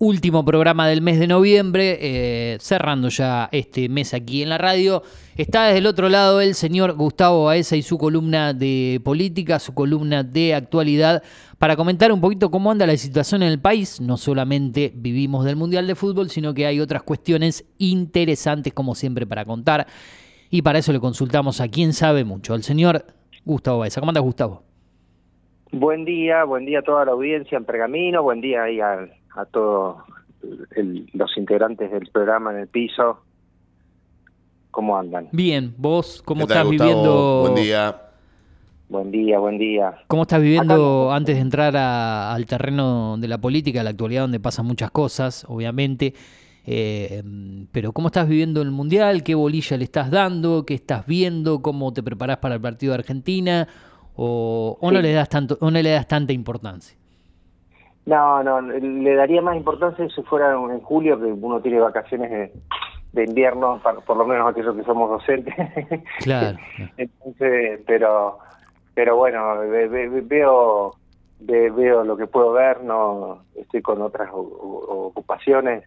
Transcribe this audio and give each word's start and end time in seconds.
Último 0.00 0.44
programa 0.44 0.86
del 0.86 1.02
mes 1.02 1.18
de 1.18 1.26
noviembre, 1.26 1.98
eh, 2.00 2.56
cerrando 2.60 3.08
ya 3.08 3.48
este 3.50 3.88
mes 3.88 4.14
aquí 4.14 4.42
en 4.42 4.48
la 4.48 4.56
radio. 4.56 5.02
Está 5.36 5.66
desde 5.66 5.78
el 5.78 5.86
otro 5.86 6.08
lado 6.08 6.40
el 6.40 6.54
señor 6.54 6.92
Gustavo 6.92 7.46
Baeza 7.46 7.74
y 7.74 7.82
su 7.82 7.98
columna 7.98 8.54
de 8.54 9.00
política, 9.02 9.58
su 9.58 9.74
columna 9.74 10.22
de 10.22 10.54
actualidad, 10.54 11.24
para 11.58 11.74
comentar 11.74 12.12
un 12.12 12.20
poquito 12.20 12.48
cómo 12.48 12.70
anda 12.70 12.86
la 12.86 12.96
situación 12.96 13.42
en 13.42 13.48
el 13.48 13.60
país. 13.60 14.00
No 14.00 14.16
solamente 14.16 14.92
vivimos 14.94 15.44
del 15.44 15.56
Mundial 15.56 15.88
de 15.88 15.96
Fútbol, 15.96 16.30
sino 16.30 16.54
que 16.54 16.66
hay 16.66 16.78
otras 16.78 17.02
cuestiones 17.02 17.64
interesantes, 17.78 18.72
como 18.72 18.94
siempre, 18.94 19.26
para 19.26 19.44
contar. 19.44 19.88
Y 20.48 20.62
para 20.62 20.78
eso 20.78 20.92
le 20.92 21.00
consultamos 21.00 21.60
a 21.60 21.66
quien 21.66 21.92
sabe 21.92 22.22
mucho, 22.22 22.54
al 22.54 22.62
señor 22.62 23.04
Gustavo 23.44 23.80
Baeza. 23.80 24.00
¿Cómo 24.00 24.10
anda, 24.10 24.20
Gustavo? 24.20 24.62
Buen 25.72 26.04
día, 26.04 26.44
buen 26.44 26.64
día 26.64 26.78
a 26.78 26.82
toda 26.82 27.04
la 27.04 27.12
audiencia 27.12 27.58
en 27.58 27.64
Pergamino, 27.64 28.22
buen 28.22 28.40
día 28.40 28.62
ahí 28.62 28.80
a, 28.80 29.06
a 29.38 29.44
todos 29.46 29.98
los 31.12 31.36
integrantes 31.36 31.90
del 31.90 32.08
programa 32.08 32.52
en 32.52 32.58
el 32.58 32.68
piso. 32.68 33.20
¿Cómo 34.70 34.96
andan? 34.96 35.28
Bien, 35.32 35.74
vos, 35.76 36.22
¿cómo 36.24 36.42
estás 36.42 36.68
viviendo? 36.68 37.40
Buen 37.42 37.54
día. 37.54 38.02
Buen 38.88 39.10
día, 39.10 39.38
buen 39.38 39.58
día. 39.58 39.94
¿Cómo 40.06 40.22
estás 40.22 40.40
viviendo 40.40 41.12
antes 41.12 41.36
de 41.36 41.42
entrar 41.42 41.76
al 41.76 42.46
terreno 42.46 43.16
de 43.18 43.28
la 43.28 43.38
política, 43.38 43.82
la 43.82 43.90
actualidad 43.90 44.22
donde 44.22 44.40
pasan 44.40 44.66
muchas 44.66 44.90
cosas, 44.90 45.44
obviamente? 45.48 46.14
Eh, 46.70 47.22
pero 47.70 47.92
¿cómo 47.92 48.08
estás 48.08 48.28
viviendo 48.28 48.60
el 48.60 48.70
Mundial? 48.70 49.22
¿Qué 49.22 49.34
bolilla 49.34 49.76
le 49.76 49.84
estás 49.84 50.10
dando? 50.10 50.64
¿Qué 50.66 50.74
estás 50.74 51.06
viendo? 51.06 51.62
¿Cómo 51.62 51.92
te 51.92 52.02
preparás 52.02 52.38
para 52.38 52.56
el 52.56 52.60
partido 52.60 52.92
de 52.92 52.98
Argentina? 52.98 53.68
o, 54.20 54.78
no 54.82 55.00
le 55.00 55.12
das 55.12 55.28
tanto 55.28 55.56
o 55.60 55.70
no 55.70 55.80
le 55.80 55.90
das 55.90 56.08
tanta 56.08 56.32
importancia? 56.32 56.97
No, 58.08 58.42
no, 58.42 58.62
le 58.62 59.14
daría 59.16 59.42
más 59.42 59.54
importancia 59.54 60.08
si 60.08 60.22
fuera 60.22 60.54
en 60.54 60.80
julio, 60.80 61.20
que 61.20 61.26
uno 61.26 61.60
tiene 61.60 61.78
vacaciones 61.78 62.50
de, 63.12 63.24
invierno, 63.24 63.78
por, 64.06 64.16
lo 64.16 64.24
menos 64.24 64.48
aquellos 64.48 64.74
que 64.74 64.84
somos 64.84 65.10
docentes. 65.10 65.54
Claro. 66.20 66.56
Entonces, 66.96 67.80
pero, 67.86 68.38
pero 68.94 69.16
bueno, 69.16 69.58
veo, 70.26 70.94
veo 71.40 72.04
lo 72.04 72.16
que 72.16 72.26
puedo 72.26 72.52
ver, 72.52 72.82
no 72.82 73.42
estoy 73.54 73.82
con 73.82 74.00
otras 74.00 74.30
ocupaciones 74.32 75.84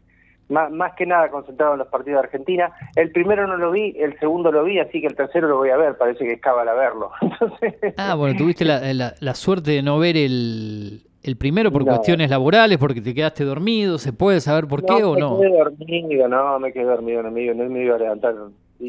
más, 0.52 0.94
que 0.96 1.08
nada 1.08 1.32
concentrado 1.32 1.74
en 1.74 1.80
los 1.80 1.88
partidos 1.88 2.22
de 2.22 2.28
Argentina. 2.28 2.72
El 2.96 3.12
primero 3.12 3.48
no 3.48 3.58
lo 3.58 3.72
vi, 3.72 3.96
el 3.98 4.20
segundo 4.20 4.52
lo 4.52 4.64
vi, 4.64 4.80
así 4.80 5.02
que 5.02 5.08
el 5.08 5.16
tercero 5.16 5.48
lo 5.48 5.58
voy 5.58 5.70
a 5.70 5.78
ver, 5.78 5.98
parece 5.98 6.26
que 6.26 6.34
es 6.34 6.42
cábala 6.42 6.74
verlo. 6.74 7.12
Ah, 7.98 8.16
bueno, 8.16 8.38
tuviste 8.38 8.66
la, 8.66 9.34
suerte 9.34 9.72
de 9.72 9.82
no 9.82 9.98
ver 9.98 10.18
el, 10.18 11.02
el 11.24 11.36
primero 11.38 11.72
por 11.72 11.86
cuestiones 11.86 12.30
laborales, 12.30 12.78
porque 12.78 13.02
te 13.02 13.14
quedaste 13.14 13.44
dormido, 13.44 13.98
¿se 13.98 14.14
puede 14.14 14.42
saber 14.42 14.68
por 14.68 14.84
qué 14.84 15.04
o 15.04 15.16
no? 15.16 15.38
Me 15.38 15.48
quedé 15.48 15.58
dormido, 15.58 16.28
no, 16.28 16.60
me 16.60 16.74
quedé 16.74 16.84
dormido, 16.86 17.24
no 17.24 17.32
me, 17.32 17.54
no 17.54 17.70
me 17.70 17.84
iba 17.84 17.96
a 17.96 18.00
levantar 18.00 18.36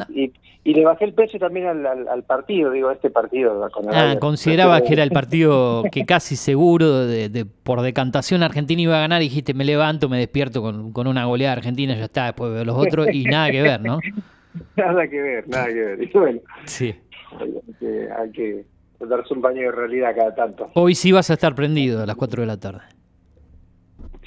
y, 0.09 0.33
le 0.75 0.85
bajé 0.85 1.05
el 1.05 1.13
peso 1.13 1.39
también 1.39 1.67
al, 1.67 2.23
partido, 2.25 2.71
digo, 2.71 2.91
este 2.91 3.11
partido. 3.11 3.69
ah, 3.93 4.17
considerabas 4.21 4.83
que 4.83 4.93
era 4.93 5.03
el 5.03 5.11
partido 5.13 5.83
que 5.91 6.05
casi 6.07 6.37
seguro, 6.37 7.07
de, 7.07 7.47
por 7.63 7.83
decantación 7.83 8.43
Argentina 8.43 8.81
iba 8.81 8.97
a 8.97 9.01
ganar, 9.01 9.23
y 9.23 9.27
dijiste, 9.27 9.55
me 9.55 9.65
levanto, 9.65 10.09
me 10.09 10.19
despierto 10.19 10.63
con, 10.63 11.07
una 11.09 11.25
goleada 11.25 11.55
argentina, 11.55 11.95
ya 11.97 12.05
está, 12.05 12.27
después 12.27 12.53
veo 12.53 12.65
los 12.65 12.77
otros, 12.77 13.09
y 13.13 13.25
nada 13.25 13.51
que 13.51 13.63
ver, 13.63 13.81
¿no? 13.81 13.99
nada 14.77 15.09
que 15.09 15.21
ver, 15.21 15.49
nada 15.49 15.67
que 15.67 15.75
ver. 15.75 16.03
Y 16.03 16.07
bueno, 16.13 16.41
sí. 16.65 16.95
hay, 17.41 18.31
que, 18.31 18.65
darse 19.09 19.35
un 19.35 19.41
baño 19.41 19.63
de 19.63 19.73
realidad 19.73 20.15
cada 20.15 20.35
tanto. 20.35 20.71
Hoy 20.75 20.95
sí 20.95 21.13
vas 21.13 21.31
a 21.31 21.35
estar 21.35 21.55
prendido 21.55 22.03
a 22.03 22.07
las 22.07 22.17
4 22.17 22.43
de 22.43 22.47
la 22.47 22.57
tarde. 22.59 22.81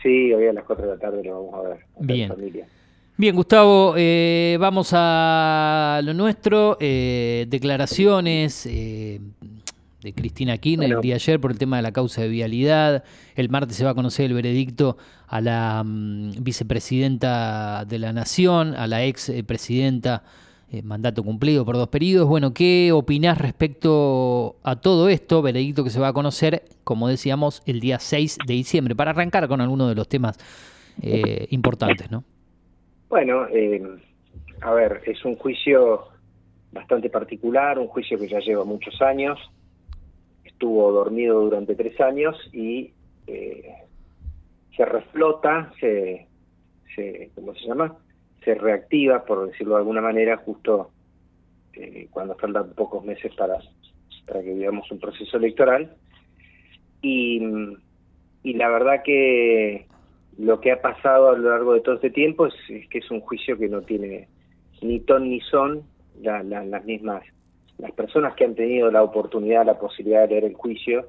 Sí, 0.02 0.34
hoy 0.34 0.48
a 0.48 0.54
las 0.54 0.64
4 0.66 0.86
de 0.86 0.92
la 0.92 1.00
tarde 1.00 1.24
lo 1.24 1.46
vamos 1.46 1.66
a 1.66 1.70
ver. 1.70 1.80
Bien. 2.00 2.32
Bien, 3.18 3.34
Gustavo, 3.34 3.94
eh, 3.96 4.58
vamos 4.60 4.90
a 4.92 6.02
lo 6.04 6.14
nuestro. 6.14 6.76
Eh, 6.82 7.46
declaraciones 7.48 8.66
eh, 8.66 9.22
de 10.02 10.14
Cristina 10.14 10.58
Kirchner 10.58 10.92
el 10.92 11.00
día 11.00 11.14
de 11.14 11.22
ayer 11.22 11.40
por 11.40 11.52
el 11.52 11.58
tema 11.58 11.78
de 11.78 11.84
la 11.84 11.94
causa 11.94 12.22
de 12.22 12.28
vialidad. 12.28 13.06
El 13.36 13.48
martes 13.50 13.78
se 13.78 13.86
va 13.86 13.92
a 13.92 13.96
conocer 13.96 14.26
el 14.26 14.34
veredicto 14.34 14.98
a 15.28 15.40
la 15.40 15.82
mm, 15.86 16.44
vicepresidenta 16.44 17.86
de 17.86 18.00
la 18.00 18.12
Nación, 18.12 18.76
a 18.76 18.86
la 18.86 19.06
ex 19.06 19.32
presidenta, 19.48 20.24
mandato 20.84 21.24
cumplido 21.24 21.66
por 21.66 21.76
dos 21.76 21.88
periodos. 21.90 22.28
Bueno, 22.28 22.54
¿qué 22.54 22.92
opinás 22.92 23.40
respecto 23.40 24.58
a 24.64 24.76
todo 24.78 25.10
esto? 25.10 25.42
Veredicto 25.42 25.84
que 25.84 25.90
se 25.90 26.00
va 26.00 26.10
a 26.10 26.14
conocer, 26.14 26.64
como 26.84 27.08
decíamos, 27.08 27.62
el 27.66 27.80
día 27.80 28.00
6 28.00 28.40
de 28.46 28.54
diciembre, 28.54 28.96
para 28.96 29.12
arrancar 29.12 29.48
con 29.48 29.62
algunos 29.62 29.90
de 29.90 29.96
los 29.96 30.08
temas 30.08 30.38
importantes, 31.50 32.10
¿no? 32.10 32.24
Bueno, 33.10 33.48
eh, 33.48 33.82
a 34.62 34.74
ver, 34.74 35.02
es 35.06 35.24
un 35.26 35.36
juicio 35.36 36.06
bastante 36.72 37.10
particular, 37.10 37.80
un 37.80 37.88
juicio 37.88 38.18
que 38.18 38.28
ya 38.28 38.40
lleva 38.40 38.66
muchos 38.66 39.02
años, 39.02 39.40
estuvo 40.44 40.92
dormido 40.92 41.42
durante 41.42 41.76
tres 41.76 42.00
años 42.02 42.36
y 42.52 42.94
eh, 43.28 43.74
se 44.76 44.86
reflota, 44.86 45.72
se, 45.80 46.28
se, 46.96 47.32
¿cómo 47.36 47.54
se 47.54 47.68
llama? 47.68 47.96
Se 48.46 48.56
reactiva, 48.56 49.26
por 49.26 49.48
decirlo 49.48 49.74
de 49.74 49.80
alguna 49.80 50.02
manera, 50.02 50.38
justo 50.38 50.92
eh, 51.74 52.08
cuando 52.12 52.36
faltan 52.36 52.74
pocos 52.74 53.04
meses 53.04 53.34
para, 53.36 53.58
para 54.26 54.42
que 54.42 54.54
vivamos 54.54 54.90
un 54.92 55.00
proceso 55.00 55.38
electoral. 55.38 55.94
Y, 57.02 57.42
y 58.44 58.54
la 58.54 58.70
verdad 58.70 59.04
que 59.04 59.88
lo 60.38 60.60
que 60.60 60.72
ha 60.72 60.82
pasado 60.82 61.30
a 61.30 61.38
lo 61.38 61.50
largo 61.50 61.74
de 61.74 61.82
todo 61.82 61.96
este 61.96 62.10
tiempo 62.10 62.48
es, 62.48 62.54
que 62.90 63.00
es 63.00 63.12
un 63.12 63.22
juicio 63.22 63.58
que 63.58 63.70
no 63.70 63.82
tiene 63.82 64.28
ni 64.82 65.00
ton 65.00 65.30
ni 65.30 65.40
son 65.42 65.84
las 66.22 66.86
mismas 66.86 67.24
las 67.78 67.92
personas 67.92 68.36
que 68.36 68.46
han 68.46 68.56
tenido 68.56 68.92
la 68.92 69.04
oportunidad 69.04 69.66
la 69.66 69.80
posibilidad 69.80 70.22
de 70.22 70.28
leer 70.28 70.44
el 70.46 70.54
juicio 70.54 71.08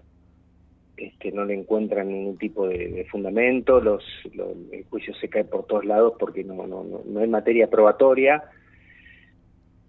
este, 0.96 1.30
no 1.30 1.44
le 1.44 1.54
encuentran 1.54 2.08
ningún 2.08 2.38
tipo 2.38 2.66
de, 2.68 3.06
fundamento 3.10 3.80
los, 3.80 4.02
el 4.72 4.84
juicio 4.88 5.14
se 5.14 5.28
cae 5.28 5.44
por 5.44 5.66
todos 5.66 5.84
lados 5.84 6.14
porque 6.18 6.42
no 6.42 6.66
no 6.66 6.84
no, 6.84 7.02
no 7.04 7.20
hay 7.20 7.28
materia 7.28 7.68
probatoria. 7.68 8.42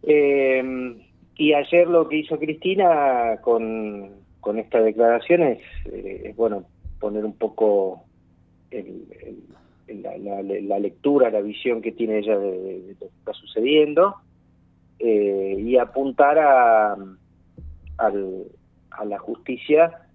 Eh, 0.03 0.95
y 1.37 1.53
ayer 1.53 1.87
lo 1.87 2.09
que 2.09 2.17
hizo 2.17 2.37
Cristina 2.39 3.39
con, 3.41 4.11
con 4.41 4.59
esta 4.59 4.81
declaración 4.81 5.43
es, 5.43 5.59
eh, 5.85 6.33
bueno 6.35 6.65
poner 6.99 7.23
un 7.23 7.37
poco 7.37 8.03
la, 9.87 10.79
lectura, 10.79 11.29
la 11.29 11.41
visión 11.41 11.81
que 11.81 11.91
tiene 11.91 12.19
ella 12.19 12.37
de, 12.37 12.95
lo 12.99 13.07
que 13.07 13.17
está 13.17 13.33
sucediendo 13.33 14.15
eh, 14.99 15.55
y 15.59 15.77
apuntar 15.77 16.39
a, 16.39 16.97
a 17.97 19.05
la 19.05 19.19
justicia 19.19 20.06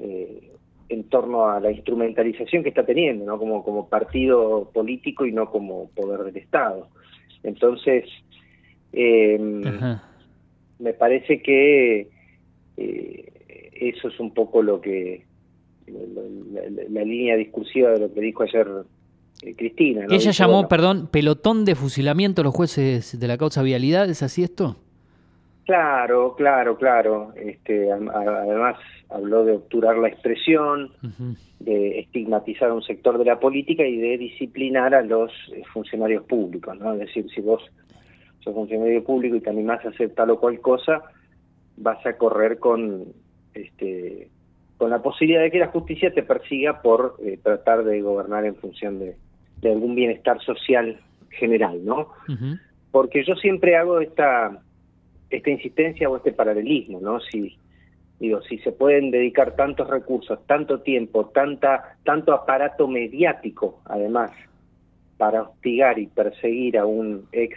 eh, 0.00 0.50
en 0.88 1.04
torno 1.04 1.48
a 1.48 1.60
la 1.60 1.70
instrumentalización 1.70 2.62
que 2.62 2.68
está 2.68 2.84
teniendo, 2.84 3.24
¿no? 3.24 3.38
como, 3.38 3.64
como 3.64 3.88
partido 3.88 4.70
político 4.72 5.24
y 5.26 5.32
no 5.32 5.50
como 5.50 5.88
poder 5.90 6.20
del 6.24 6.36
Estado. 6.36 6.88
Entonces, 7.42 8.04
em, 8.92 9.62
me 10.78 10.92
parece 10.92 11.42
que 11.42 12.08
eh, 12.76 13.32
eso 13.72 14.08
es 14.08 14.20
un 14.20 14.32
poco 14.32 14.62
lo 14.62 14.80
que 14.80 15.24
la, 15.86 17.04
línea 17.04 17.36
discursiva 17.36 17.90
de 17.90 18.00
lo 18.00 18.12
que 18.12 18.20
dijo 18.20 18.42
ayer 18.42 18.66
eh, 19.42 19.54
Cristina. 19.54 20.06
Ella 20.10 20.30
llamó, 20.30 20.68
perdón, 20.68 21.08
pelotón 21.10 21.64
de 21.64 21.74
fusilamiento 21.74 22.40
a 22.40 22.44
los 22.44 22.54
jueces 22.54 23.18
de 23.18 23.28
la 23.28 23.36
causa 23.36 23.62
vialidad, 23.62 24.08
¿es 24.08 24.22
así 24.22 24.42
esto? 24.42 24.76
Claro, 25.64 26.34
claro, 26.36 26.76
claro. 26.76 27.32
Este, 27.36 27.90
además 27.90 28.76
habló 29.08 29.44
de 29.44 29.52
obturar 29.52 29.96
la 29.96 30.08
expresión, 30.08 30.90
de 31.60 32.00
estigmatizar 32.00 32.68
a 32.70 32.74
un 32.74 32.82
sector 32.82 33.16
de 33.16 33.24
la 33.24 33.40
política 33.40 33.84
y 33.84 33.96
de 33.96 34.18
disciplinar 34.18 34.94
a 34.94 35.02
los 35.02 35.30
eh, 35.52 35.62
funcionarios 35.72 36.24
públicos, 36.24 36.78
¿no? 36.78 36.92
Es 36.92 37.00
decir, 37.00 37.26
si 37.34 37.40
vos 37.40 37.62
sos 38.40 38.54
funcionario 38.54 39.02
público 39.02 39.36
y 39.36 39.40
te 39.40 39.50
animás 39.50 39.84
a 39.86 39.88
hacer 39.88 40.10
tal 40.10 40.30
o 40.30 40.40
cual 40.40 40.60
cosa, 40.60 41.02
vas 41.76 42.04
a 42.04 42.16
correr 42.18 42.58
con 42.58 43.04
este 43.54 44.28
con 44.76 44.90
la 44.90 45.00
posibilidad 45.00 45.40
de 45.40 45.50
que 45.50 45.60
la 45.60 45.68
justicia 45.68 46.12
te 46.12 46.24
persiga 46.24 46.82
por 46.82 47.16
eh, 47.22 47.38
tratar 47.42 47.84
de 47.84 48.02
gobernar 48.02 48.44
en 48.44 48.56
función 48.56 48.98
de, 48.98 49.16
algún 49.62 49.94
bienestar 49.94 50.42
social 50.42 51.00
general, 51.30 51.82
¿no? 51.86 52.08
Porque 52.90 53.24
yo 53.24 53.34
siempre 53.36 53.76
hago 53.76 54.00
esta 54.00 54.60
esta 55.30 55.50
insistencia 55.50 56.08
o 56.08 56.16
este 56.16 56.32
paralelismo, 56.32 57.00
¿no? 57.00 57.20
Si 57.20 57.56
digo, 58.20 58.42
si 58.42 58.58
se 58.58 58.72
pueden 58.72 59.10
dedicar 59.10 59.56
tantos 59.56 59.88
recursos, 59.88 60.38
tanto 60.46 60.80
tiempo, 60.80 61.26
tanta 61.26 61.96
tanto 62.04 62.32
aparato 62.32 62.86
mediático, 62.86 63.80
además, 63.84 64.30
para 65.16 65.42
hostigar 65.42 65.98
y 65.98 66.06
perseguir 66.06 66.78
a 66.78 66.86
un 66.86 67.26
ex 67.32 67.56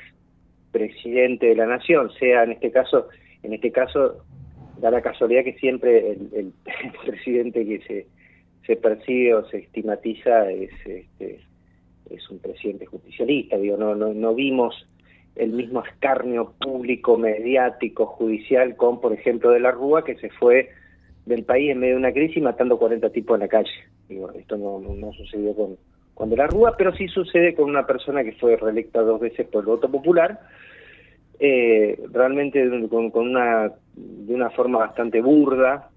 presidente 0.71 1.47
de 1.47 1.55
la 1.55 1.65
nación, 1.65 2.11
sea 2.19 2.43
en 2.43 2.53
este 2.53 2.71
caso, 2.71 3.07
en 3.43 3.53
este 3.53 3.71
caso 3.71 4.23
da 4.79 4.91
la 4.91 5.01
casualidad 5.01 5.43
que 5.43 5.53
siempre 5.53 6.11
el, 6.11 6.53
presidente 7.05 7.65
que 7.65 7.79
se 7.81 8.17
se 8.67 8.75
percibe 8.75 9.33
o 9.33 9.45
se 9.47 9.59
estigmatiza 9.59 10.51
es, 10.51 10.69
este, 10.85 11.39
es 12.09 12.29
un 12.29 12.39
presidente 12.39 12.85
justicialista. 12.85 13.57
Digo, 13.57 13.77
no, 13.77 13.95
no, 13.95 14.13
no 14.13 14.35
vimos 14.35 14.85
el 15.37 15.51
mismo 15.51 15.83
escarnio 15.83 16.53
público, 16.59 17.17
mediático, 17.17 18.05
judicial 18.05 18.75
con, 18.75 18.99
por 18.99 19.13
ejemplo, 19.13 19.51
de 19.51 19.59
la 19.59 19.71
Rúa, 19.71 20.03
que 20.03 20.15
se 20.15 20.29
fue 20.29 20.69
del 21.25 21.43
país 21.43 21.71
en 21.71 21.79
medio 21.79 21.95
de 21.95 21.99
una 21.99 22.13
crisis 22.13 22.41
matando 22.41 22.77
40 22.77 23.09
tipos 23.11 23.35
en 23.35 23.41
la 23.41 23.47
calle. 23.47 23.69
Digo, 24.09 24.31
esto 24.31 24.57
no, 24.57 24.79
no, 24.79 25.13
sucedió 25.13 25.53
con, 25.53 25.77
con 26.13 26.29
De 26.29 26.37
la 26.37 26.47
Rúa, 26.47 26.75
pero 26.77 26.95
sí 26.95 27.07
sucede 27.07 27.53
con 27.53 27.69
una 27.69 27.85
persona 27.85 28.23
que 28.23 28.31
fue 28.33 28.55
reelecta 28.55 29.01
dos 29.01 29.19
veces 29.19 29.47
por 29.47 29.61
el 29.61 29.67
voto 29.67 29.89
popular, 29.91 30.39
eh, 31.39 32.01
realmente 32.11 32.67
con, 32.89 33.11
con, 33.11 33.27
una 33.27 33.71
de 33.95 34.33
una 34.33 34.49
forma 34.49 34.79
bastante 34.79 35.21
burda, 35.21 35.89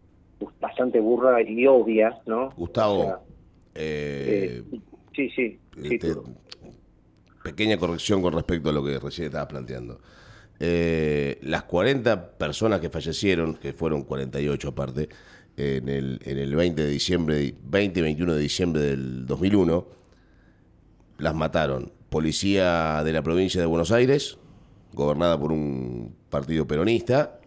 bastante 0.61 1.01
burda 1.01 1.41
y 1.41 1.67
obvia, 1.67 2.19
¿no? 2.27 2.51
Gustavo, 2.57 3.21
eh, 3.75 4.63
eh, 4.73 4.79
sí, 5.15 5.31
sí, 5.31 5.59
sí 5.77 5.95
este, 5.95 6.15
pequeña 7.51 7.77
corrección 7.77 8.23
con 8.23 8.33
respecto 8.33 8.71
a 8.71 8.73
lo 8.73 8.85
que 8.85 8.99
recién 8.99 9.27
estabas 9.27 9.49
planteando. 9.49 10.01
Eh, 10.59 11.39
las 11.43 11.65
40 11.65 12.39
personas 12.39 12.81
que 12.81 12.91
fallecieron, 12.91 13.55
que 13.55 13.73
fueron 13.73 14.05
48 14.05 14.69
aparte, 14.69 15.09
en 15.57 15.89
el, 15.89 16.21
en 16.25 16.39
el 16.39 16.55
20 16.55 16.83
de 16.83 16.89
diciembre, 16.89 17.55
20 17.63 18.01
y 18.01 18.03
21 18.03 18.35
de 18.35 18.41
diciembre 18.41 18.83
del 18.83 19.27
2001, 19.27 19.87
las 21.19 21.35
mataron 21.35 21.93
policía 22.09 23.03
de 23.05 23.13
la 23.13 23.23
provincia 23.23 23.61
de 23.61 23.67
Buenos 23.67 23.93
Aires, 23.93 24.39
gobernada 24.93 25.39
por 25.39 25.53
un 25.53 26.15
partido 26.29 26.67
peronista, 26.67 27.39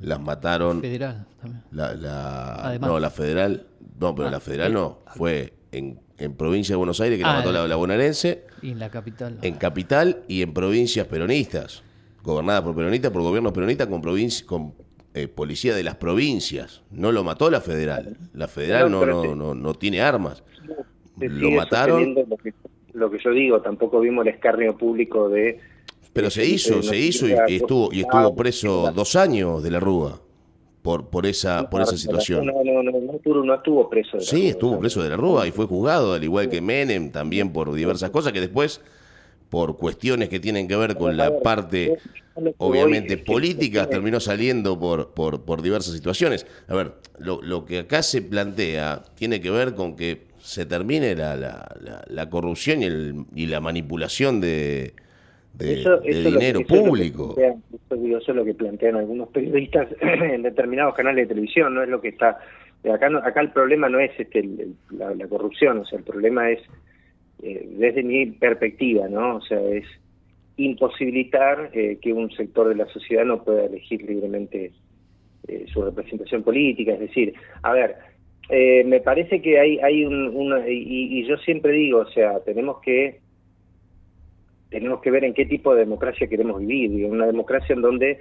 las 0.00 0.20
mataron... 0.20 0.80
Federal 0.80 1.26
también. 1.40 1.64
La, 1.70 2.78
no, 2.80 2.98
la 3.00 3.10
federal, 3.10 3.66
no, 3.98 4.14
pero 4.14 4.30
la 4.30 4.36
ah, 4.36 4.40
federal 4.40 4.72
no, 4.72 4.98
fue 5.16 5.54
en, 5.72 5.98
en, 6.18 6.34
provincia 6.34 6.74
de 6.74 6.76
Buenos 6.76 7.00
Aires 7.00 7.18
que 7.18 7.24
la 7.24 7.32
ah, 7.32 7.36
mató 7.38 7.52
la, 7.52 7.66
la 7.66 7.76
bonaerense. 7.76 8.44
Y 8.62 8.70
en 8.70 8.78
la 8.78 8.90
capital. 8.90 9.38
En 9.42 9.54
capital 9.54 10.22
y 10.28 10.42
en 10.42 10.54
provincias 10.54 11.06
peronistas, 11.06 11.82
gobernadas 12.22 12.62
por 12.62 12.76
peronistas, 12.76 13.10
por 13.10 13.22
gobiernos 13.22 13.52
peronistas 13.52 13.88
con, 13.88 14.02
con 14.46 14.74
eh, 15.14 15.28
policía 15.28 15.74
de 15.74 15.82
las 15.82 15.96
provincias. 15.96 16.82
No 16.90 17.10
lo 17.10 17.24
mató 17.24 17.50
la 17.50 17.60
federal. 17.60 18.16
La 18.34 18.48
federal 18.48 18.90
no, 18.90 19.04
no, 19.04 19.34
no, 19.34 19.54
no, 19.54 19.74
tiene 19.74 20.00
armas. 20.00 20.44
Lo 21.18 21.50
mataron. 21.50 22.14
Lo 22.94 23.10
que, 23.10 23.18
yo 23.18 23.30
digo, 23.30 23.60
tampoco 23.62 24.00
vimos 24.00 24.26
el 24.26 24.34
escarnio 24.34 24.76
público 24.76 25.28
de 25.28 25.58
pero 26.12 26.28
se 26.28 26.44
hizo, 26.44 26.82
se 26.82 26.98
hizo 26.98 27.26
y, 27.26 27.32
estuvo 27.54 27.90
y 27.90 28.00
estuvo 28.00 28.36
preso 28.36 28.92
dos 28.94 29.16
años 29.16 29.62
de 29.62 29.70
la 29.70 29.80
Rúa 29.80 30.20
por 30.82 31.08
por 31.08 31.26
esa 31.26 31.70
por 31.70 31.80
esa 31.80 31.96
situación. 31.96 32.46
No, 32.46 32.52
no, 32.64 32.82
no, 32.82 32.92
no, 32.92 33.54
estuvo 33.54 33.88
preso. 33.88 34.18
De 34.18 34.24
la 34.24 34.28
sí, 34.28 34.48
estuvo 34.48 34.78
preso 34.78 35.02
de 35.02 35.10
la 35.10 35.16
Rúa 35.16 35.46
y 35.46 35.52
fue 35.52 35.66
juzgado, 35.66 36.12
al 36.12 36.24
igual 36.24 36.48
que 36.48 36.60
Menem, 36.60 37.10
también 37.10 37.52
por 37.52 37.72
diversas 37.72 38.10
cosas 38.10 38.32
que 38.32 38.40
después, 38.40 38.80
por 39.48 39.78
cuestiones 39.78 40.28
que 40.28 40.40
tienen 40.40 40.66
que 40.66 40.76
ver 40.76 40.96
con 40.96 41.16
la 41.16 41.38
parte, 41.38 41.98
obviamente, 42.58 43.16
política, 43.16 43.88
terminó 43.88 44.18
saliendo 44.18 44.78
por, 44.78 45.10
por, 45.10 45.42
por 45.42 45.62
diversas 45.62 45.94
situaciones. 45.94 46.46
A 46.66 46.74
ver, 46.74 46.94
lo, 47.18 47.40
lo 47.42 47.64
que 47.64 47.80
acá 47.80 48.02
se 48.02 48.22
plantea 48.22 49.02
tiene 49.14 49.40
que 49.40 49.50
ver 49.50 49.74
con 49.74 49.94
que 49.94 50.32
se 50.40 50.66
termine 50.66 51.14
la, 51.14 51.36
la, 51.36 52.04
la, 52.08 52.30
corrupción 52.30 52.82
y, 52.82 52.86
el, 52.86 53.24
y 53.34 53.46
la 53.46 53.60
manipulación 53.60 54.40
de, 54.40 54.94
de, 55.54 56.00
dinero 56.30 56.60
público. 56.66 57.36
eso, 57.38 57.60
es 57.90 58.28
lo 58.28 58.44
que 58.44 58.54
plantean 58.54 58.96
algunos 58.96 59.28
periodistas 59.28 59.88
en 60.00 60.42
determinados 60.42 60.94
canales 60.94 61.28
de 61.28 61.34
televisión, 61.34 61.74
no 61.74 61.82
es 61.82 61.88
lo 61.88 62.00
que 62.00 62.08
está... 62.08 62.38
Acá, 62.92 63.08
acá 63.22 63.40
el 63.40 63.52
problema 63.52 63.88
no 63.88 64.00
es 64.00 64.10
este, 64.18 64.42
la, 64.90 65.28
corrupción, 65.28 65.78
o 65.78 65.84
sea, 65.84 65.98
el 66.00 66.04
problema 66.04 66.50
es, 66.50 66.60
eh, 67.40 67.64
desde 67.78 68.02
mi 68.02 68.26
perspectiva, 68.26 69.06
¿no? 69.08 69.36
O 69.36 69.40
sea, 69.40 69.60
es 69.60 69.84
imposibilitar 70.56 71.70
eh, 71.74 71.98
que 72.02 72.12
un 72.12 72.32
sector 72.32 72.68
de 72.68 72.74
la 72.74 72.86
sociedad 72.86 73.24
no 73.24 73.44
pueda 73.44 73.66
elegir 73.66 74.02
libremente 74.02 74.72
eh, 75.46 75.64
su 75.72 75.82
representación 75.82 76.42
política, 76.42 76.94
es 76.94 77.00
decir, 77.00 77.34
a 77.62 77.72
ver, 77.72 77.96
me 78.84 79.00
parece 79.00 79.40
que 79.40 79.58
hay, 79.58 79.78
hay 79.78 80.04
un, 80.04 80.28
una, 80.36 80.68
y, 80.68 81.20
y 81.20 81.26
yo 81.26 81.38
siempre 81.38 81.72
digo, 81.72 82.00
o 82.00 82.10
sea, 82.10 82.40
tenemos 82.40 82.82
que 82.82 83.21
tenemos 84.72 85.00
que 85.02 85.10
ver 85.10 85.24
en 85.24 85.34
qué 85.34 85.44
tipo 85.44 85.74
de 85.74 85.80
democracia 85.80 86.26
queremos 86.26 86.58
vivir, 86.58 87.04
una 87.04 87.26
democracia 87.26 87.74
en 87.74 87.82
donde 87.82 88.20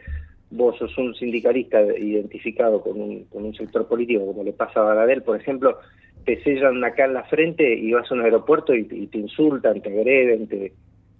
vos 0.52 0.78
sos 0.78 0.96
un 0.98 1.16
sindicalista 1.16 1.82
identificado 1.82 2.82
con 2.82 3.00
un, 3.00 3.24
con 3.26 3.46
un 3.46 3.56
sector 3.56 3.88
político, 3.88 4.26
como 4.26 4.44
le 4.44 4.52
pasa 4.52 4.82
a 4.82 4.84
Baradel, 4.84 5.24
por 5.24 5.40
ejemplo, 5.40 5.80
te 6.26 6.44
sellan 6.44 6.84
acá 6.84 7.06
en 7.06 7.14
la 7.14 7.24
frente 7.24 7.74
y 7.74 7.94
vas 7.94 8.12
a 8.12 8.14
un 8.14 8.22
aeropuerto 8.22 8.76
y, 8.76 8.84
te 8.84 9.18
insultan, 9.18 9.82
te 9.82 9.90
agreden, 9.90 10.48
te, 10.48 10.74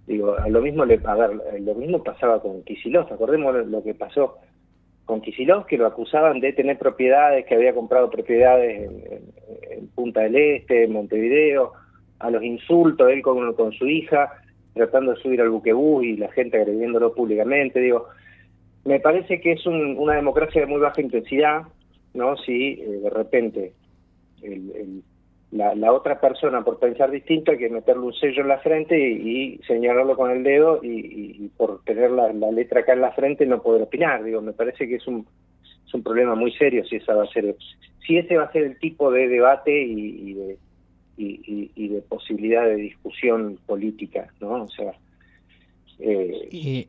digo, 0.06 0.36
a 0.38 0.48
lo 0.48 0.60
mismo 0.60 0.84
le, 0.84 1.00
a 1.02 1.14
ver, 1.14 1.30
lo 1.62 1.74
mismo 1.74 2.04
pasaba 2.04 2.42
con 2.42 2.62
Kisilov, 2.62 3.10
acordemos 3.10 3.66
lo 3.66 3.82
que 3.82 3.94
pasó 3.94 4.36
con 5.06 5.22
Kisilov, 5.22 5.64
que 5.64 5.78
lo 5.78 5.86
acusaban 5.86 6.40
de 6.40 6.52
tener 6.52 6.78
propiedades, 6.78 7.46
que 7.46 7.54
había 7.54 7.74
comprado 7.74 8.10
propiedades 8.10 8.90
en, 8.90 9.88
Punta 9.94 10.20
del 10.20 10.36
Este, 10.36 10.84
en 10.84 10.92
Montevideo, 10.92 11.72
a 12.18 12.30
los 12.30 12.42
insultos, 12.42 13.10
él 13.10 13.20
con, 13.20 13.52
con 13.54 13.72
su 13.72 13.86
hija, 13.86 14.30
tratando 14.74 15.12
de 15.12 15.20
subir 15.20 15.40
al 15.40 15.50
buquebús 15.50 16.04
y 16.04 16.16
la 16.16 16.30
gente 16.32 16.58
agrediéndolo 16.58 17.14
públicamente. 17.14 17.80
Digo, 17.80 18.08
me 18.84 19.00
parece 19.00 19.40
que 19.40 19.52
es 19.52 19.66
una 19.66 20.14
democracia 20.14 20.62
de 20.62 20.66
muy 20.66 20.80
baja 20.80 21.00
intensidad, 21.00 21.62
¿no? 22.14 22.36
Si 22.38 22.80
eh, 22.80 23.00
de 23.02 23.10
repente 23.10 23.72
la, 25.52 25.92
otra 25.92 26.20
persona, 26.20 26.64
por 26.64 26.78
pensar 26.78 27.10
distinto, 27.10 27.52
hay 27.52 27.58
que 27.58 27.68
meterle 27.68 28.02
un 28.02 28.14
sello 28.14 28.42
en 28.42 28.48
la 28.48 28.58
frente 28.58 28.98
y, 28.98 29.58
señalarlo 29.66 30.16
con 30.16 30.30
el 30.30 30.42
dedo 30.42 30.80
y, 30.82 31.50
por 31.56 31.84
tener 31.84 32.10
la, 32.10 32.32
letra 32.50 32.80
acá 32.80 32.94
en 32.94 33.02
la 33.02 33.12
frente 33.12 33.46
no 33.46 33.62
poder 33.62 33.82
opinar. 33.82 34.24
Digo, 34.24 34.40
me 34.40 34.52
parece 34.52 34.88
que 34.88 34.96
es 34.96 35.06
un, 35.06 35.26
es 35.86 35.94
un 35.94 36.02
problema 36.02 36.34
muy 36.34 36.52
serio 36.52 36.84
si 36.84 36.96
esa 36.96 37.14
va 37.14 37.24
a 37.24 37.32
ser, 37.32 37.54
si 38.06 38.16
ese 38.16 38.36
va 38.36 38.44
a 38.44 38.52
ser 38.52 38.64
el 38.64 38.78
tipo 38.78 39.10
de 39.12 39.28
debate 39.28 39.82
y 39.82 40.34
de 40.34 40.56
y, 41.16 41.88
de 41.88 42.00
posibilidad 42.02 42.64
de 42.64 42.76
discusión 42.76 43.58
política, 43.66 44.32
¿no? 44.40 44.64
O 44.64 44.68
sea... 44.68 44.92
Eh, 45.98 46.88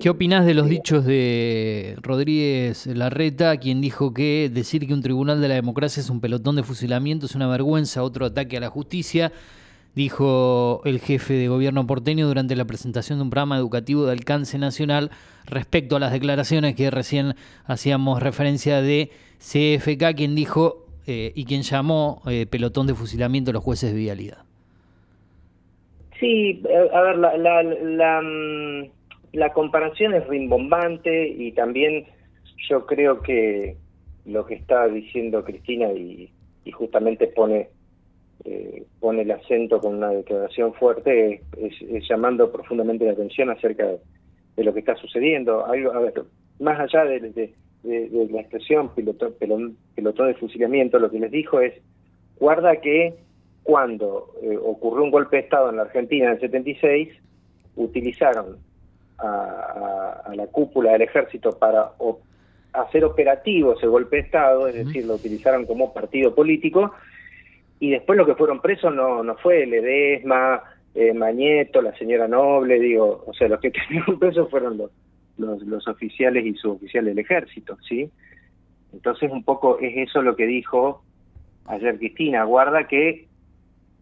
¿Qué 0.00 0.08
opinás 0.08 0.46
de 0.46 0.54
los 0.54 0.66
dichos 0.66 1.04
de 1.04 1.94
Rodríguez 2.00 2.86
Larreta, 2.86 3.58
quien 3.58 3.82
dijo 3.82 4.14
que 4.14 4.50
decir 4.50 4.86
que 4.86 4.94
un 4.94 5.02
tribunal 5.02 5.42
de 5.42 5.48
la 5.48 5.56
democracia 5.56 6.00
es 6.00 6.08
un 6.08 6.22
pelotón 6.22 6.56
de 6.56 6.62
fusilamiento 6.62 7.26
es 7.26 7.34
una 7.34 7.46
vergüenza, 7.48 8.02
otro 8.02 8.24
ataque 8.24 8.56
a 8.56 8.60
la 8.60 8.70
justicia? 8.70 9.30
Dijo 9.94 10.80
el 10.86 11.00
jefe 11.00 11.34
de 11.34 11.48
gobierno 11.48 11.86
porteño 11.86 12.26
durante 12.26 12.56
la 12.56 12.64
presentación 12.64 13.18
de 13.18 13.24
un 13.24 13.30
programa 13.30 13.58
educativo 13.58 14.06
de 14.06 14.12
alcance 14.12 14.56
nacional 14.56 15.10
respecto 15.44 15.96
a 15.96 16.00
las 16.00 16.12
declaraciones 16.12 16.74
que 16.76 16.90
recién 16.90 17.34
hacíamos 17.66 18.22
referencia 18.22 18.80
de 18.80 19.10
CFK, 19.38 20.14
quien 20.16 20.34
dijo 20.34 20.86
eh, 21.10 21.32
y 21.34 21.44
quien 21.44 21.62
llamó 21.62 22.22
eh, 22.30 22.46
pelotón 22.46 22.86
de 22.86 22.94
fusilamiento 22.94 23.50
a 23.50 23.54
los 23.54 23.64
jueces 23.64 23.92
de 23.92 23.98
vialidad. 23.98 24.44
Sí, 26.20 26.62
eh, 26.68 26.88
a 26.94 27.00
ver, 27.00 27.18
la, 27.18 27.36
la, 27.36 28.22
mm, 28.22 28.90
la, 29.32 29.52
comparación 29.52 30.14
es 30.14 30.24
rimbombante 30.28 31.26
y 31.26 31.50
también 31.50 32.06
yo 32.68 32.86
creo 32.86 33.22
que 33.22 33.76
lo 34.24 34.46
que 34.46 34.54
está 34.54 34.86
diciendo 34.86 35.42
Cristina 35.42 35.92
y, 35.92 36.30
justamente 36.72 37.26
pone 37.26 37.68
pone 39.00 39.22
el 39.22 39.30
acento 39.32 39.80
con 39.80 39.96
una 39.96 40.10
declaración 40.10 40.72
fuerte 40.74 41.42
es, 41.58 42.08
llamando 42.08 42.52
profundamente 42.52 43.04
la 43.04 43.12
atención 43.12 43.50
acerca 43.50 43.84
de, 44.56 44.64
lo 44.64 44.72
que 44.72 44.78
está 44.78 44.94
sucediendo. 44.94 45.66
Algo, 45.66 45.92
a 45.92 45.98
ver, 45.98 46.22
más 46.60 46.78
allá 46.78 47.04
de 47.04 47.18
de, 47.18 47.54
la 47.82 48.40
expresión 48.40 48.94
pelotón, 48.94 49.34
pelotón 49.94 50.26
de 50.28 50.34
fusilamiento, 50.34 50.98
lo 50.98 51.10
que 51.10 51.18
les 51.18 51.30
dijo 51.30 51.60
es, 51.60 51.74
guarda 52.38 52.76
que 52.76 53.14
cuando 53.62 54.34
eh, 54.42 54.56
ocurrió 54.56 55.04
un 55.04 55.10
golpe 55.10 55.36
de 55.36 55.42
Estado 55.42 55.70
en 55.70 55.76
la 55.76 55.82
Argentina 55.82 56.26
en 56.26 56.32
el 56.32 56.40
76, 56.40 57.08
utilizaron 57.76 58.58
a, 59.18 60.32
la 60.34 60.46
cúpula 60.46 60.92
del 60.92 61.02
ejército 61.02 61.58
para 61.58 61.92
hacer 62.72 63.04
operativo 63.04 63.74
ese 63.74 63.86
golpe 63.86 64.16
de 64.16 64.22
Estado, 64.22 64.68
es 64.68 64.74
decir, 64.74 65.04
lo 65.04 65.14
utilizaron 65.14 65.66
como 65.66 65.92
partido 65.92 66.34
político, 66.34 66.92
y 67.78 67.90
después 67.90 68.16
lo 68.16 68.26
que 68.26 68.34
fueron 68.34 68.60
presos 68.60 68.94
no, 68.94 69.22
no 69.22 69.36
fue 69.36 69.66
Ledesma, 69.66 70.62
eh, 70.94 71.12
Mañeto, 71.12 71.82
la 71.82 71.96
señora 71.96 72.28
Noble, 72.28 72.78
digo, 72.78 73.24
o 73.26 73.34
sea, 73.34 73.48
los 73.48 73.60
que 73.60 73.70
tenían 73.88 74.18
presos 74.18 74.50
fueron 74.50 74.78
los, 74.78 74.90
los, 75.40 75.88
oficiales 75.88 76.44
y 76.44 76.54
suboficiales 76.54 77.14
del 77.14 77.24
ejército, 77.24 77.76
¿sí? 77.88 78.10
Entonces 78.92 79.30
un 79.30 79.44
poco 79.44 79.78
es 79.78 80.08
eso 80.08 80.22
lo 80.22 80.36
que 80.36 80.46
dijo 80.46 81.02
ayer 81.66 81.98
Cristina, 81.98 82.44
guarda 82.44 82.88
que 82.88 83.28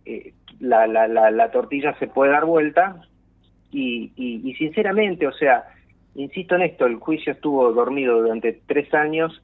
eh, 0.04 0.32
la, 0.60 0.86
la, 0.86 1.06
la, 1.08 1.50
tortilla 1.50 1.96
se 1.98 2.06
puede 2.06 2.32
dar 2.32 2.44
vuelta 2.44 3.00
y, 3.70 4.12
y, 4.16 4.54
sinceramente, 4.54 5.26
o 5.26 5.32
sea, 5.32 5.64
insisto 6.14 6.54
en 6.54 6.62
esto, 6.62 6.86
el 6.86 6.96
juicio 6.96 7.32
estuvo 7.32 7.70
dormido 7.72 8.20
durante 8.22 8.60
tres 8.66 8.92
años, 8.94 9.42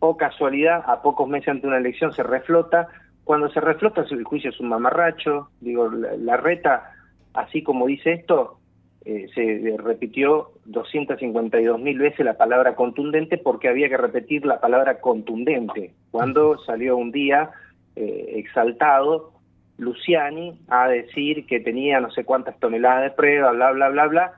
o 0.00 0.16
casualidad, 0.16 0.84
a 0.86 1.00
pocos 1.00 1.28
meses 1.28 1.48
ante 1.48 1.66
una 1.66 1.78
elección 1.78 2.12
se 2.12 2.22
reflota, 2.22 2.88
cuando 3.24 3.48
se 3.48 3.60
reflota 3.60 4.04
el 4.10 4.24
juicio 4.24 4.50
es 4.50 4.60
un 4.60 4.68
mamarracho, 4.68 5.48
digo, 5.60 5.88
la, 5.88 6.36
reta, 6.36 6.92
así 7.32 7.62
como 7.62 7.86
dice 7.86 8.12
esto, 8.12 8.58
eh, 9.06 9.26
se 9.34 9.76
repitió 9.76 10.52
252 10.64 11.78
mil 11.78 11.98
veces 11.98 12.24
la 12.24 12.38
palabra 12.38 12.74
contundente 12.74 13.36
porque 13.36 13.68
había 13.68 13.90
que 13.90 13.98
repetir 13.98 14.46
la 14.46 14.60
palabra 14.60 15.00
contundente. 15.00 15.92
Cuando 16.10 16.56
salió 16.64 16.96
un 16.96 17.12
día 17.12 17.50
eh, 17.96 18.32
exaltado 18.36 19.32
Luciani 19.76 20.58
a 20.68 20.88
decir 20.88 21.44
que 21.46 21.60
tenía 21.60 22.00
no 22.00 22.10
sé 22.12 22.24
cuántas 22.24 22.58
toneladas 22.60 23.02
de 23.02 23.10
prueba, 23.10 23.52
bla, 23.52 23.72
bla, 23.72 23.88
bla, 23.90 24.06
bla. 24.06 24.32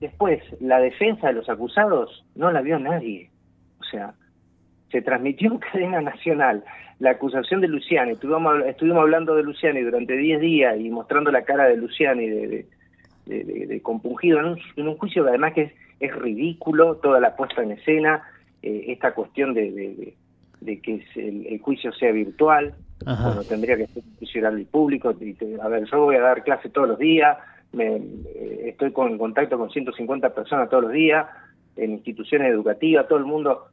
Después, 0.00 0.40
la 0.60 0.78
defensa 0.78 1.28
de 1.28 1.32
los 1.32 1.48
acusados 1.48 2.24
no 2.36 2.52
la 2.52 2.60
vio 2.60 2.78
nadie. 2.78 3.30
O 3.80 3.84
sea, 3.84 4.14
se 4.92 5.02
transmitió 5.02 5.50
en 5.50 5.58
cadena 5.58 6.00
nacional 6.00 6.62
la 7.00 7.10
acusación 7.10 7.60
de 7.60 7.66
Luciani. 7.66 8.12
Estuvimos, 8.12 8.64
estuvimos 8.66 9.02
hablando 9.02 9.34
de 9.34 9.42
Luciani 9.42 9.80
durante 9.80 10.16
10 10.16 10.40
días 10.40 10.78
y 10.78 10.90
mostrando 10.90 11.32
la 11.32 11.42
cara 11.42 11.64
de 11.64 11.76
Luciani 11.76 12.28
de, 12.28 12.66
compungido 13.82 14.38
en 14.40 14.88
un, 14.88 14.96
juicio 14.96 15.24
que 15.24 15.30
además 15.30 15.54
que 15.54 15.62
es, 15.62 15.72
es 16.00 16.14
ridículo, 16.14 16.96
toda 16.96 17.20
la 17.20 17.36
puesta 17.36 17.62
en 17.62 17.72
escena, 17.72 18.22
eh, 18.62 18.86
esta 18.88 19.12
cuestión 19.12 19.54
de, 19.54 20.14
que 20.82 21.04
el, 21.16 21.60
juicio 21.60 21.92
sea 21.92 22.12
virtual, 22.12 22.74
bueno, 23.04 23.42
tendría 23.44 23.76
que 23.76 23.86
ser 23.88 24.02
un 24.02 24.16
juicio 24.16 24.40
oral 24.40 24.60
y 24.60 24.64
público. 24.64 25.08
a 25.08 25.68
ver, 25.68 25.84
yo 25.84 26.00
voy 26.00 26.16
a 26.16 26.20
dar 26.20 26.42
clase 26.42 26.70
todos 26.70 26.88
los 26.88 26.98
días, 26.98 27.36
me, 27.72 27.96
eh, 27.96 28.68
estoy 28.68 28.92
con, 28.92 29.12
en 29.12 29.18
contacto 29.18 29.58
con 29.58 29.70
150 29.70 30.34
personas 30.34 30.70
todos 30.70 30.84
los 30.84 30.92
días, 30.92 31.26
en 31.76 31.92
instituciones 31.92 32.52
educativas, 32.52 33.08
todo 33.08 33.18
el 33.18 33.24
mundo 33.24 33.66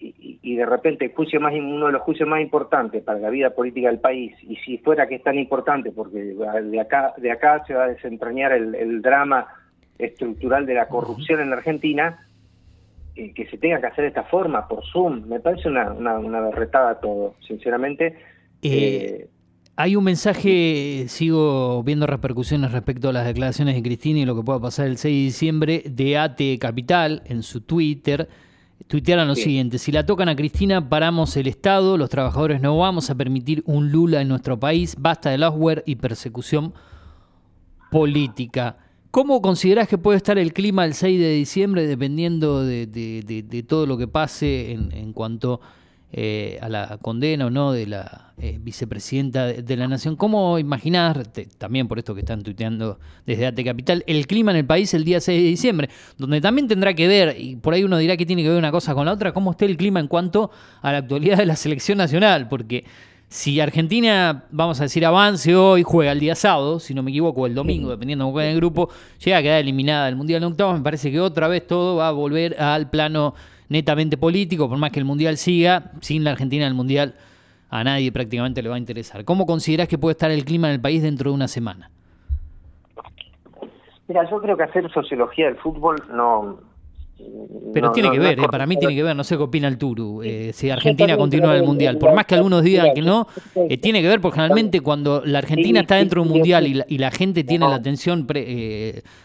y, 0.00 0.56
de 0.56 0.66
repente 0.66 1.04
el 1.04 1.12
juicio 1.12 1.40
más 1.40 1.52
uno 1.52 1.86
de 1.86 1.92
los 1.92 2.02
juicios 2.02 2.28
más 2.28 2.40
importantes 2.40 3.02
para 3.02 3.18
la 3.18 3.30
vida 3.30 3.50
política 3.50 3.88
del 3.88 4.00
país 4.00 4.34
y 4.42 4.56
si 4.56 4.78
fuera 4.78 5.06
que 5.06 5.16
es 5.16 5.22
tan 5.22 5.38
importante 5.38 5.92
porque 5.92 6.18
de 6.18 6.80
acá 6.80 7.12
de 7.18 7.30
acá 7.30 7.62
se 7.66 7.74
va 7.74 7.84
a 7.84 7.88
desentrañar 7.88 8.52
el, 8.52 9.02
drama 9.02 9.46
estructural 9.98 10.64
de 10.64 10.74
la 10.74 10.88
corrupción 10.88 11.40
en 11.40 11.50
la 11.50 11.56
Argentina 11.56 12.26
eh, 13.14 13.32
que 13.34 13.46
se 13.46 13.58
tenga 13.58 13.80
que 13.80 13.86
hacer 13.86 14.02
de 14.02 14.08
esta 14.08 14.24
forma 14.24 14.66
por 14.66 14.84
Zoom 14.86 15.28
me 15.28 15.40
parece 15.40 15.68
una 15.68 15.92
una, 15.92 16.18
una 16.18 16.50
todo 17.00 17.34
sinceramente. 17.46 18.16
Eh, 18.62 19.28
hay 19.76 19.96
un 19.96 20.04
mensaje, 20.04 21.06
sigo 21.08 21.82
viendo 21.82 22.06
repercusiones 22.06 22.72
respecto 22.72 23.08
a 23.08 23.12
las 23.14 23.26
declaraciones 23.26 23.74
de 23.74 23.82
Cristina 23.82 24.20
y 24.20 24.26
lo 24.26 24.36
que 24.36 24.42
pueda 24.42 24.60
pasar 24.60 24.86
el 24.86 24.98
6 24.98 25.14
de 25.14 25.22
diciembre, 25.22 25.82
de 25.86 26.18
AT 26.18 26.38
Capital 26.60 27.22
en 27.24 27.42
su 27.42 27.62
Twitter, 27.62 28.28
tuitearon 28.90 29.28
lo 29.28 29.36
siguiente, 29.36 29.78
si 29.78 29.92
la 29.92 30.04
tocan 30.04 30.28
a 30.28 30.34
Cristina, 30.34 30.88
paramos 30.88 31.36
el 31.36 31.46
Estado, 31.46 31.96
los 31.96 32.10
trabajadores 32.10 32.60
no 32.60 32.76
vamos 32.76 33.08
a 33.08 33.14
permitir 33.14 33.62
un 33.64 33.92
Lula 33.92 34.20
en 34.20 34.26
nuestro 34.26 34.58
país, 34.58 34.96
basta 34.98 35.30
de 35.30 35.38
software 35.38 35.84
y 35.86 35.94
persecución 35.94 36.74
política. 37.92 38.78
¿Cómo 39.12 39.40
considerás 39.42 39.86
que 39.86 39.96
puede 39.96 40.16
estar 40.16 40.38
el 40.38 40.52
clima 40.52 40.84
el 40.84 40.94
6 40.94 41.20
de 41.20 41.30
diciembre 41.34 41.86
dependiendo 41.86 42.64
de, 42.64 43.64
todo 43.68 43.86
lo 43.86 43.96
que 43.96 44.08
pase 44.08 44.72
en, 44.72 44.90
en 44.90 45.12
cuanto 45.12 45.60
eh, 46.12 46.58
a 46.60 46.68
la 46.68 46.98
condena 46.98 47.46
o 47.46 47.50
no 47.50 47.70
de 47.70 47.86
la 47.86 48.32
eh, 48.38 48.58
vicepresidenta 48.60 49.46
de, 49.46 49.76
la 49.76 49.86
Nación. 49.86 50.16
¿Cómo 50.16 50.58
imaginar, 50.58 51.24
también 51.56 51.86
por 51.86 51.98
esto 51.98 52.14
que 52.14 52.20
están 52.20 52.42
tuiteando 52.42 52.98
desde 53.26 53.46
Ate 53.46 53.62
Capital, 53.62 54.02
el 54.08 54.26
clima 54.26 54.50
en 54.50 54.56
el 54.56 54.66
país 54.66 54.92
el 54.94 55.04
día 55.04 55.20
6 55.20 55.40
de 55.40 55.48
diciembre? 55.48 55.88
Donde 56.18 56.40
también 56.40 56.66
tendrá 56.66 56.94
que 56.94 57.06
ver, 57.06 57.36
y 57.38 57.54
por 57.54 57.74
ahí 57.74 57.84
uno 57.84 57.96
dirá 57.96 58.16
que 58.16 58.26
tiene 58.26 58.42
que 58.42 58.48
ver 58.48 58.58
una 58.58 58.72
cosa 58.72 58.92
con 58.92 59.06
la 59.06 59.12
otra, 59.12 59.32
cómo 59.32 59.52
esté 59.52 59.66
el 59.66 59.76
clima 59.76 60.00
en 60.00 60.08
cuanto 60.08 60.50
a 60.82 60.90
la 60.90 60.98
actualidad 60.98 61.36
de 61.36 61.46
la 61.46 61.54
selección 61.54 61.98
nacional, 61.98 62.48
porque 62.48 62.84
si 63.28 63.60
Argentina, 63.60 64.46
vamos 64.50 64.80
a 64.80 64.82
decir, 64.82 65.06
avance 65.06 65.54
hoy, 65.54 65.84
juega 65.84 66.10
el 66.10 66.18
día 66.18 66.34
sábado, 66.34 66.80
si 66.80 66.92
no 66.92 67.04
me 67.04 67.12
equivoco, 67.12 67.46
el 67.46 67.54
domingo, 67.54 67.88
dependiendo 67.88 68.24
de 68.24 68.30
cómo 68.32 68.40
el 68.40 68.56
grupo, 68.56 68.90
llega 69.24 69.36
a 69.36 69.42
quedar 69.42 69.60
eliminada 69.60 70.06
del 70.06 70.16
Mundial 70.16 70.40
de 70.40 70.46
octavos, 70.48 70.76
me 70.76 70.82
parece 70.82 71.12
que 71.12 71.20
otra 71.20 71.46
vez 71.46 71.64
todo 71.64 71.94
va 71.94 72.08
a 72.08 72.10
volver 72.10 72.60
al 72.60 72.90
plano 72.90 73.34
netamente 73.70 74.18
político, 74.18 74.68
por 74.68 74.76
más 74.76 74.90
que 74.90 74.98
el 74.98 75.06
Mundial 75.06 75.38
siga, 75.38 75.92
sin 76.00 76.24
la 76.24 76.32
Argentina 76.32 76.66
el 76.66 76.74
Mundial 76.74 77.14
a 77.70 77.84
nadie 77.84 78.12
prácticamente 78.12 78.62
le 78.62 78.68
va 78.68 78.74
a 78.74 78.78
interesar. 78.78 79.24
¿Cómo 79.24 79.46
considerás 79.46 79.88
que 79.88 79.96
puede 79.96 80.12
estar 80.12 80.30
el 80.30 80.44
clima 80.44 80.68
en 80.68 80.74
el 80.74 80.80
país 80.80 81.02
dentro 81.02 81.30
de 81.30 81.36
una 81.36 81.48
semana? 81.48 81.90
Mira, 84.08 84.28
yo 84.28 84.42
creo 84.42 84.56
que 84.56 84.64
hacer 84.64 84.90
sociología 84.92 85.46
del 85.46 85.56
fútbol 85.56 86.02
no, 86.12 86.58
pero 87.72 87.92
tiene 87.92 88.10
que 88.10 88.18
ver, 88.18 88.38
eh, 88.38 88.46
para 88.50 88.66
mí 88.66 88.76
tiene 88.76 88.94
que 88.94 89.02
ver, 89.02 89.14
no 89.14 89.24
sé 89.24 89.36
qué 89.36 89.42
opina 89.42 89.68
el 89.68 89.78
Turu, 89.78 90.22
eh, 90.22 90.52
si 90.52 90.70
Argentina 90.70 91.16
continúa 91.16 91.52
en 91.52 91.62
el 91.62 91.66
Mundial. 91.66 91.98
Por 91.98 92.14
más 92.14 92.26
que 92.26 92.34
algunos 92.34 92.62
digan 92.62 92.92
que 92.94 93.02
no, 93.02 93.26
eh, 93.54 93.78
tiene 93.78 94.02
que 94.02 94.08
ver 94.08 94.20
porque 94.20 94.36
generalmente 94.36 94.80
cuando 94.80 95.22
la 95.24 95.38
Argentina 95.38 95.80
está 95.80 95.96
dentro 95.96 96.22
de 96.22 96.28
un 96.28 96.34
Mundial 96.34 96.66
y 96.66 96.98
la, 96.98 97.10
gente 97.10 97.44
tiene 97.44 97.68
la 97.68 97.76
atención, 97.76 98.26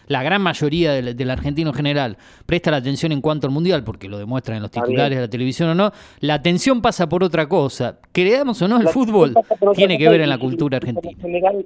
la 0.06 0.22
gran 0.22 0.42
mayoría 0.42 0.92
del, 0.92 1.30
argentino 1.30 1.70
en 1.70 1.74
general 1.74 2.16
presta 2.46 2.70
la 2.70 2.78
atención 2.78 3.12
en 3.12 3.20
cuanto 3.20 3.46
al 3.46 3.52
Mundial, 3.52 3.84
porque 3.84 4.08
lo 4.08 4.18
demuestran 4.18 4.56
en 4.56 4.62
los 4.62 4.70
titulares 4.70 5.16
de 5.16 5.22
la 5.22 5.30
televisión 5.30 5.70
o 5.70 5.74
no, 5.74 5.92
la 6.20 6.34
atención 6.34 6.80
pasa 6.80 7.08
por 7.08 7.24
otra 7.24 7.48
cosa. 7.48 7.98
Creamos 8.12 8.60
o 8.62 8.68
no, 8.68 8.80
el 8.80 8.88
fútbol 8.88 9.34
tiene 9.74 9.98
que 9.98 10.08
ver 10.08 10.20
en 10.20 10.28
la 10.28 10.38
cultura 10.38 10.76
argentina. 10.76 11.16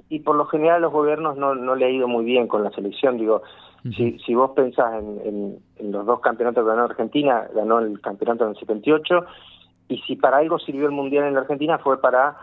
Y 0.09 0.19
por 0.19 0.35
lo 0.35 0.45
general 0.45 0.81
los 0.81 0.91
gobiernos 0.91 1.37
no, 1.37 1.55
no 1.55 1.75
le 1.75 1.85
ha 1.85 1.89
ido 1.89 2.07
muy 2.07 2.25
bien 2.25 2.47
con 2.47 2.63
la 2.63 2.71
selección, 2.71 3.17
digo 3.17 3.43
si, 3.83 4.19
si 4.19 4.35
vos 4.35 4.51
pensás 4.55 4.93
en, 5.01 5.57
en, 5.77 5.91
los 5.91 6.05
dos 6.05 6.19
campeonatos 6.19 6.63
que 6.63 6.69
ganó 6.69 6.83
Argentina, 6.83 7.47
ganó 7.55 7.79
el 7.79 7.99
campeonato 7.99 8.43
en 8.43 8.51
el 8.51 8.57
78, 8.57 9.25
y 9.87 9.97
si 9.99 10.15
para 10.15 10.37
algo 10.37 10.59
sirvió 10.59 10.85
el 10.85 10.91
Mundial 10.91 11.25
en 11.25 11.33
la 11.33 11.41
Argentina 11.41 11.79
fue 11.79 11.99
para 11.99 12.37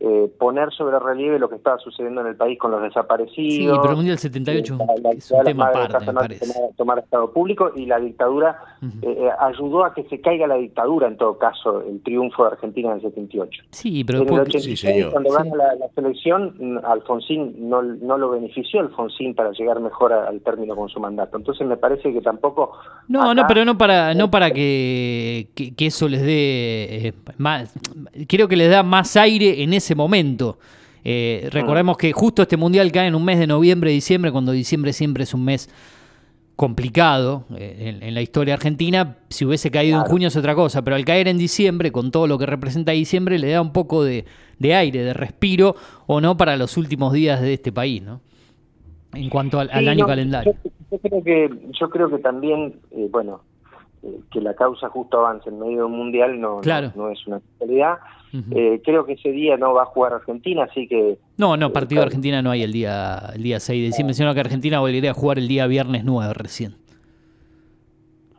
eh, 0.00 0.30
poner 0.38 0.72
sobre 0.72 0.98
relieve 0.98 1.38
lo 1.38 1.48
que 1.48 1.56
estaba 1.56 1.78
sucediendo 1.78 2.20
en 2.20 2.26
el 2.28 2.36
país 2.36 2.58
con 2.58 2.70
los 2.70 2.82
desaparecidos. 2.82 3.76
Sí, 3.76 3.80
pero 3.80 3.90
el 3.90 3.96
Mundial 3.96 4.18
78 4.18 4.78
es 5.16 5.30
un 5.30 5.44
tema 5.44 5.68
aparte, 5.68 6.38
Tomar, 6.76 6.98
Estado 6.98 7.32
público 7.32 7.72
y 7.74 7.86
la 7.86 7.98
dictadura 7.98 8.73
eh, 9.02 9.06
eh, 9.06 9.30
ayudó 9.38 9.84
a 9.84 9.94
que 9.94 10.02
se 10.04 10.20
caiga 10.20 10.46
la 10.46 10.56
dictadura, 10.56 11.06
en 11.06 11.16
todo 11.16 11.38
caso, 11.38 11.82
el 11.82 12.02
triunfo 12.02 12.44
de 12.44 12.52
Argentina 12.52 12.90
en 12.90 12.96
el 12.96 13.02
78. 13.02 13.62
Sí, 13.70 14.02
pero 14.02 14.22
en 14.22 14.32
el 14.34 14.40
86, 14.40 15.06
cuando 15.12 15.30
gana 15.30 15.54
la, 15.54 15.88
selección, 15.94 16.80
Alfonsín 16.84 17.68
no, 17.68 17.82
no 17.82 18.18
lo 18.18 18.30
benefició 18.30 18.80
Alfonsín 18.80 19.34
para 19.34 19.52
llegar 19.52 19.78
mejor 19.80 20.12
al 20.12 20.40
término 20.40 20.74
con 20.74 20.88
su 20.88 20.98
mandato. 20.98 21.36
Entonces 21.36 21.66
me 21.66 21.76
parece 21.76 22.12
que 22.12 22.20
tampoco... 22.20 22.72
No, 23.06 23.32
no, 23.32 23.44
pero 23.46 23.64
no 23.64 23.78
para, 23.78 24.12
no 24.14 24.28
para 24.30 24.50
que, 24.50 25.48
que, 25.54 25.86
eso 25.86 26.08
les 26.08 26.22
dé 26.22 27.14
más... 27.38 27.72
Creo 28.26 28.48
que 28.48 28.56
les 28.56 28.70
da 28.70 28.82
más 28.82 29.16
aire 29.16 29.62
en 29.62 29.72
ese 29.72 29.84
ese 29.84 29.94
momento. 29.94 30.58
Eh, 31.04 31.48
recordemos 31.52 31.98
que 31.98 32.12
justo 32.12 32.42
este 32.42 32.56
mundial 32.56 32.90
cae 32.90 33.08
en 33.08 33.14
un 33.14 33.24
mes 33.24 33.38
de 33.38 33.46
noviembre, 33.46 33.90
diciembre, 33.90 34.32
cuando 34.32 34.52
diciembre 34.52 34.94
siempre 34.94 35.24
es 35.24 35.34
un 35.34 35.44
mes 35.44 35.68
complicado 36.56 37.44
eh, 37.56 37.98
en, 38.00 38.14
la 38.14 38.22
historia 38.22 38.54
argentina. 38.54 39.16
Si 39.28 39.44
hubiese 39.44 39.70
caído 39.70 39.98
en 39.98 40.04
junio 40.04 40.28
es 40.28 40.36
otra 40.36 40.54
cosa, 40.54 40.82
pero 40.82 40.96
al 40.96 41.04
caer 41.04 41.28
en 41.28 41.38
diciembre, 41.38 41.90
con 41.90 42.10
todo 42.10 42.26
lo 42.26 42.38
que 42.38 42.46
representa 42.46 42.92
diciembre, 42.92 43.38
le 43.38 43.50
da 43.50 43.60
un 43.60 43.72
poco 43.72 44.04
de, 44.04 44.24
aire, 44.62 45.02
de 45.02 45.14
respiro, 45.14 45.74
o 46.06 46.20
no, 46.20 46.36
para 46.36 46.56
los 46.56 46.76
últimos 46.76 47.12
días 47.12 47.40
de 47.40 47.54
este 47.54 47.72
país, 47.72 48.02
¿no? 48.02 48.20
En 49.14 49.30
cuanto 49.30 49.60
al, 49.60 49.70
año 49.88 50.06
calendario. 50.06 50.54
Yo, 50.90 50.98
creo 50.98 51.22
que, 51.22 51.50
yo 51.80 51.88
creo 51.88 52.10
que 52.10 52.18
también, 52.18 52.80
eh, 52.90 53.08
bueno, 53.10 53.42
que 54.30 54.40
la 54.40 54.54
causa 54.54 54.88
justo 54.88 55.18
avance 55.18 55.48
en 55.48 55.58
medio 55.58 55.78
de 55.78 55.84
un 55.84 55.96
mundial 55.96 56.40
no, 56.40 56.60
no, 56.96 57.10
es 57.10 57.26
una 57.26 57.40
realidad. 57.60 57.98
Eh, 58.50 58.82
creo 58.84 59.06
que 59.06 59.12
ese 59.12 59.30
día 59.30 59.56
no 59.56 59.74
va 59.74 59.82
a 59.82 59.86
jugar 59.86 60.12
Argentina, 60.12 60.64
así 60.64 60.88
que... 60.88 61.18
No, 61.36 61.56
no, 61.56 61.72
partido 61.72 62.00
de 62.00 62.06
Argentina 62.06 62.42
no 62.42 62.50
hay 62.50 62.62
el 62.62 62.72
día, 62.72 63.30
el 63.32 63.44
día 63.44 63.60
6 63.60 63.80
de 63.80 63.86
diciembre, 63.86 64.14
sino 64.14 64.34
que 64.34 64.40
Argentina 64.40 64.80
volvería 64.80 65.12
a 65.12 65.14
jugar 65.14 65.38
el 65.38 65.46
día 65.46 65.68
viernes 65.68 66.04
9 66.04 66.34
recién. 66.34 66.74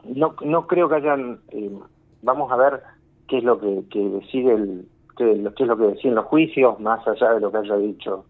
No, 0.04 0.36
no 0.44 0.68
creo 0.68 0.90
que 0.90 0.96
hayan... 0.96 1.40
Eh, 1.52 1.72
vamos 2.24 2.52
a 2.52 2.58
ver 2.58 2.82
qué 3.28 3.38
es 3.38 3.44
lo 3.46 3.58
que, 3.58 3.86
decide 3.94 4.54
el... 4.54 4.86
Qué, 5.16 5.32
es 5.32 5.68
lo 5.68 5.78
que 5.78 5.86
deciden 5.86 6.16
los 6.16 6.26
juicios, 6.26 6.78
más 6.82 7.08
allá 7.08 7.34
de 7.36 7.40
lo 7.40 7.50
que 7.50 7.58
haya 7.60 7.78
dicho 7.78 8.26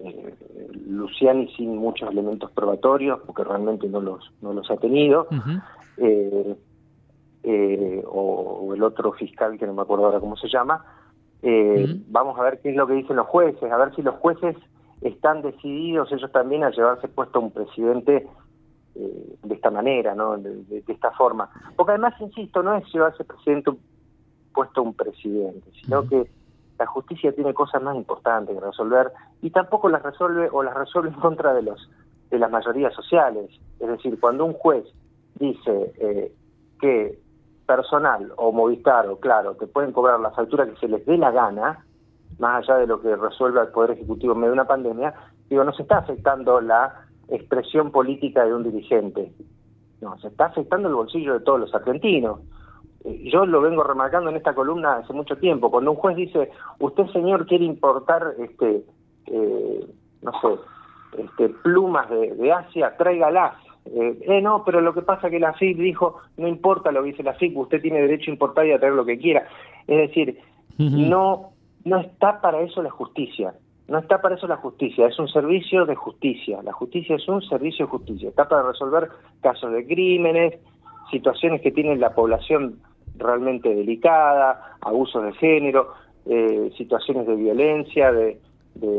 eh, 0.00 0.34
Luciani 0.88 1.46
sin 1.56 1.76
muchos 1.76 2.10
elementos 2.10 2.50
probatorios, 2.50 3.20
porque 3.24 3.44
realmente 3.44 3.86
no 3.86 4.00
los, 4.00 4.32
no 4.42 4.52
los 4.52 4.68
ha 4.72 4.76
tenido. 4.76 5.28
eh, 5.98 6.56
eh, 7.42 8.02
o, 8.06 8.72
el 8.74 8.82
otro 8.82 9.12
fiscal 9.12 9.58
que 9.58 9.66
no 9.66 9.74
me 9.74 9.82
acuerdo 9.82 10.06
ahora 10.06 10.20
cómo 10.20 10.36
se 10.36 10.48
llama, 10.48 10.84
eh, 11.42 12.00
vamos 12.08 12.38
a 12.38 12.42
ver 12.42 12.60
qué 12.60 12.70
es 12.70 12.76
lo 12.76 12.86
que 12.86 12.94
dicen 12.94 13.16
los 13.16 13.26
jueces, 13.26 13.70
a 13.70 13.76
ver 13.76 13.94
si 13.94 14.02
los 14.02 14.16
jueces 14.16 14.56
están 15.00 15.42
decididos 15.42 16.12
ellos 16.12 16.30
también 16.32 16.64
a 16.64 16.70
llevarse 16.70 17.08
puesto 17.08 17.40
un 17.40 17.50
presidente 17.50 18.26
eh, 18.94 19.36
de 19.42 19.54
esta 19.54 19.70
manera, 19.70 20.14
¿no? 20.14 20.36
De, 20.36 20.84
esta 20.86 21.10
forma. 21.12 21.48
Porque 21.76 21.92
además, 21.92 22.14
insisto, 22.20 22.62
no 22.62 22.74
es 22.74 22.84
llevarse 22.92 23.24
presidente 23.24 23.72
puesto 24.52 24.82
un 24.82 24.94
presidente, 24.94 25.70
sino 25.80 26.06
que 26.06 26.28
la 26.78 26.86
justicia 26.86 27.32
tiene 27.32 27.54
cosas 27.54 27.82
más 27.82 27.96
importantes 27.96 28.54
que 28.54 28.60
resolver 28.64 29.12
y 29.42 29.50
tampoco 29.50 29.88
las 29.88 30.02
resuelve 30.02 30.48
o 30.50 30.62
las 30.62 30.74
resuelve 30.74 31.10
en 31.10 31.14
contra 31.14 31.54
de 31.54 31.62
los 31.62 31.90
de 32.30 32.38
las 32.38 32.50
mayorías 32.50 32.94
sociales. 32.94 33.50
Es 33.78 33.88
decir, 33.88 34.18
cuando 34.20 34.44
un 34.44 34.52
juez 34.54 34.84
dice 35.36 35.92
eh, 35.98 36.32
que 36.80 37.18
personal 37.70 38.32
o 38.36 38.50
Movistar 38.50 39.06
o 39.06 39.20
Claro 39.20 39.54
te 39.54 39.68
pueden 39.68 39.92
cobrar 39.92 40.18
las 40.18 40.36
alturas 40.36 40.68
que 40.70 40.76
se 40.80 40.88
les 40.88 41.06
dé 41.06 41.16
la 41.16 41.30
gana, 41.30 41.84
más 42.40 42.64
allá 42.64 42.80
de 42.80 42.88
lo 42.88 43.00
que 43.00 43.14
resuelva 43.14 43.62
el 43.62 43.68
Poder 43.68 43.92
Ejecutivo 43.92 44.32
en 44.32 44.40
medio 44.40 44.50
de 44.50 44.54
una 44.54 44.66
pandemia, 44.66 45.14
digo, 45.48 45.62
no 45.62 45.72
se 45.72 45.82
está 45.82 45.98
afectando 45.98 46.60
la 46.60 47.06
expresión 47.28 47.92
política 47.92 48.44
de 48.44 48.52
un 48.52 48.64
dirigente, 48.64 49.32
no, 50.00 50.18
se 50.18 50.26
está 50.26 50.46
afectando 50.46 50.88
el 50.88 50.96
bolsillo 50.96 51.34
de 51.34 51.44
todos 51.44 51.60
los 51.60 51.72
argentinos. 51.72 52.40
Eh, 53.04 53.30
yo 53.30 53.46
lo 53.46 53.60
vengo 53.60 53.84
remarcando 53.84 54.30
en 54.30 54.36
esta 54.36 54.52
columna 54.52 54.96
hace 54.96 55.12
mucho 55.12 55.36
tiempo, 55.36 55.70
cuando 55.70 55.92
un 55.92 55.96
juez 55.96 56.16
dice, 56.16 56.50
usted 56.80 57.06
señor 57.12 57.46
quiere 57.46 57.66
importar, 57.66 58.34
este, 58.38 58.84
eh, 59.26 59.86
no 60.22 60.32
sé, 60.40 60.58
este, 61.22 61.50
plumas 61.62 62.10
de, 62.10 62.52
Asia, 62.52 62.96
tráigalas. 62.96 63.54
Eh, 63.92 64.18
eh, 64.22 64.40
no, 64.40 64.62
pero 64.64 64.80
lo 64.80 64.94
que 64.94 65.02
pasa 65.02 65.26
es 65.26 65.32
que 65.32 65.40
la 65.40 65.52
FIP 65.54 65.78
dijo, 65.78 66.16
no 66.36 66.46
importa 66.46 66.92
lo 66.92 67.02
que 67.02 67.10
dice 67.10 67.22
la 67.22 67.34
FIP, 67.34 67.56
usted 67.56 67.82
tiene 67.82 68.00
derecho 68.00 68.30
a 68.30 68.34
importar 68.34 68.66
y 68.66 68.72
a 68.72 68.78
traer 68.78 68.94
lo 68.94 69.04
que 69.04 69.18
quiera. 69.18 69.46
Es 69.86 70.08
decir, 70.08 70.38
no, 70.78 71.50
no 71.84 72.00
está 72.00 72.40
para 72.40 72.60
eso 72.60 72.82
la 72.82 72.90
justicia. 72.90 73.54
No 73.88 73.98
está 73.98 74.22
para 74.22 74.36
eso 74.36 74.46
la 74.46 74.56
justicia, 74.56 75.08
es 75.08 75.18
un 75.18 75.26
servicio 75.26 75.84
de 75.84 75.96
justicia. 75.96 76.62
La 76.62 76.72
justicia 76.72 77.16
es 77.16 77.28
un 77.28 77.42
servicio 77.42 77.86
de 77.86 77.90
justicia. 77.90 78.28
Está 78.28 78.48
para 78.48 78.62
resolver 78.62 79.08
casos 79.40 79.72
de 79.72 79.84
crímenes, 79.84 80.60
situaciones 81.10 81.60
que 81.60 81.72
tiene 81.72 81.96
la 81.96 82.14
población 82.14 82.78
realmente 83.16 83.74
delicada, 83.74 84.76
abusos 84.80 85.24
de 85.24 85.32
género, 85.32 85.92
eh, 86.26 86.70
situaciones 86.76 87.26
de 87.26 87.34
violencia, 87.34 88.12
de, 88.12 88.38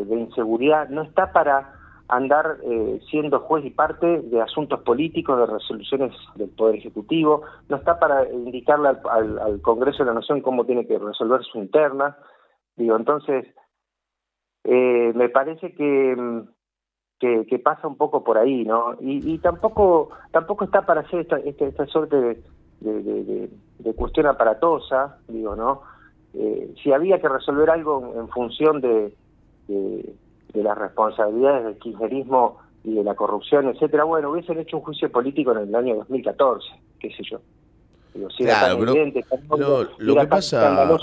inseguridad. 0.09 0.89
No 0.89 1.03
está 1.03 1.31
para 1.31 1.73
andar 2.11 2.57
eh, 2.63 2.99
siendo 3.09 3.39
juez 3.39 3.65
y 3.65 3.69
parte 3.69 4.21
de 4.21 4.41
asuntos 4.41 4.81
políticos, 4.81 5.39
de 5.39 5.45
resoluciones 5.45 6.13
del 6.35 6.49
Poder 6.49 6.75
Ejecutivo. 6.75 7.43
No 7.69 7.77
está 7.77 7.99
para 7.99 8.29
indicarle 8.29 8.89
al, 9.09 9.61
Congreso 9.61 10.03
de 10.03 10.09
la 10.09 10.15
Nación 10.15 10.41
cómo 10.41 10.65
tiene 10.65 10.85
que 10.85 10.99
resolver 10.99 11.41
su 11.43 11.57
interna. 11.57 12.17
Digo, 12.75 12.97
entonces 12.97 13.47
eh, 14.65 15.13
me 15.15 15.29
parece 15.29 15.73
que, 15.73 16.43
que, 17.17 17.59
pasa 17.59 17.87
un 17.87 17.95
poco 17.95 18.25
por 18.25 18.37
ahí, 18.37 18.65
¿no? 18.65 18.97
Y, 18.99 19.37
tampoco 19.39 20.09
tampoco 20.31 20.65
está 20.65 20.85
para 20.85 21.01
hacer 21.01 21.21
esta, 21.21 21.37
esta, 21.37 21.65
esta 21.65 21.85
suerte 21.85 22.17
de, 22.17 22.43
de, 22.81 23.49
de, 23.79 23.93
cuestión 23.95 24.25
aparatosa, 24.25 25.19
digo, 25.29 25.55
¿no? 25.55 25.83
Eh, 26.33 26.73
si 26.83 26.91
había 26.91 27.21
que 27.21 27.29
resolver 27.29 27.69
algo 27.69 28.13
en 28.17 28.27
función 28.29 28.81
de, 28.81 29.15
de, 30.53 30.63
las 30.63 30.77
responsabilidades 30.77 31.65
del 31.65 31.77
kirchnerismo 31.77 32.57
y 32.83 32.95
de 32.95 33.03
la 33.03 33.15
corrupción, 33.15 33.67
etcétera, 33.69 34.03
bueno, 34.03 34.31
hubiesen 34.31 34.59
hecho 34.59 34.77
un 34.77 34.83
juicio 34.83 35.11
político 35.11 35.51
en 35.51 35.59
el 35.59 35.75
año 35.75 35.95
2014, 35.95 36.67
qué 36.99 37.09
sé 37.11 37.23
yo 37.23 37.39
claro, 38.37 38.79
pero 38.79 39.87
lo 39.97 40.15
que 40.15 40.27
pasa... 40.27 40.85
La, 40.85 40.97